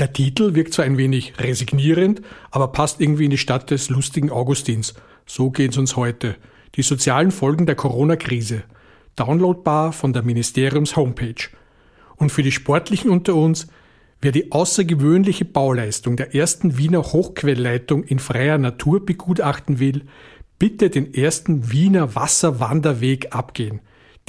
Der 0.00 0.14
Titel 0.14 0.54
wirkt 0.54 0.72
zwar 0.72 0.86
ein 0.86 0.96
wenig 0.96 1.34
resignierend, 1.38 2.22
aber 2.50 2.68
passt 2.68 3.02
irgendwie 3.02 3.26
in 3.26 3.30
die 3.30 3.36
Stadt 3.36 3.70
des 3.70 3.90
lustigen 3.90 4.30
Augustins. 4.30 4.94
So 5.26 5.50
geht's 5.50 5.76
uns 5.76 5.94
heute. 5.94 6.36
Die 6.74 6.82
sozialen 6.82 7.30
Folgen 7.30 7.66
der 7.66 7.74
Corona-Krise. 7.74 8.62
Downloadbar 9.16 9.92
von 9.92 10.14
der 10.14 10.22
Ministeriums-Homepage. 10.22 11.50
Und 12.16 12.32
für 12.32 12.42
die 12.42 12.50
Sportlichen 12.50 13.10
unter 13.10 13.34
uns, 13.34 13.66
wer 14.22 14.32
die 14.32 14.50
außergewöhnliche 14.50 15.44
Bauleistung 15.44 16.16
der 16.16 16.34
ersten 16.34 16.78
Wiener 16.78 17.02
Hochquellleitung 17.02 18.02
in 18.04 18.20
freier 18.20 18.56
Natur 18.56 19.04
begutachten 19.04 19.80
will, 19.80 20.06
bitte 20.58 20.88
den 20.88 21.12
ersten 21.12 21.72
Wiener 21.72 22.14
Wasserwanderweg 22.14 23.34
abgehen. 23.34 23.80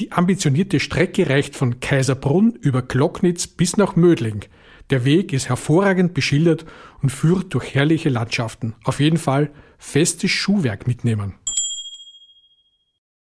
Die 0.01 0.11
ambitionierte 0.11 0.82
Strecke 0.82 1.30
reicht 1.30 1.55
von 1.55 1.80
Kaiserbrunn 1.80 2.57
über 2.59 2.82
Glocknitz 2.82 3.47
bis 3.47 3.78
nach 3.78 3.95
Mödling– 3.95 4.41
der 4.92 5.06
Weg 5.06 5.34
ist 5.34 5.50
hervorragend 5.50 6.14
beschildert 6.14 6.66
und 7.02 7.12
führt 7.12 7.54
durch 7.54 7.74
herrliche 7.74 8.10
Landschaften. 8.10 8.76
Auf 8.84 9.00
jeden 9.00 9.18
Fall 9.18 9.50
festes 9.78 10.32
Schuhwerk 10.32 10.88
mitnehmen. 10.88 11.34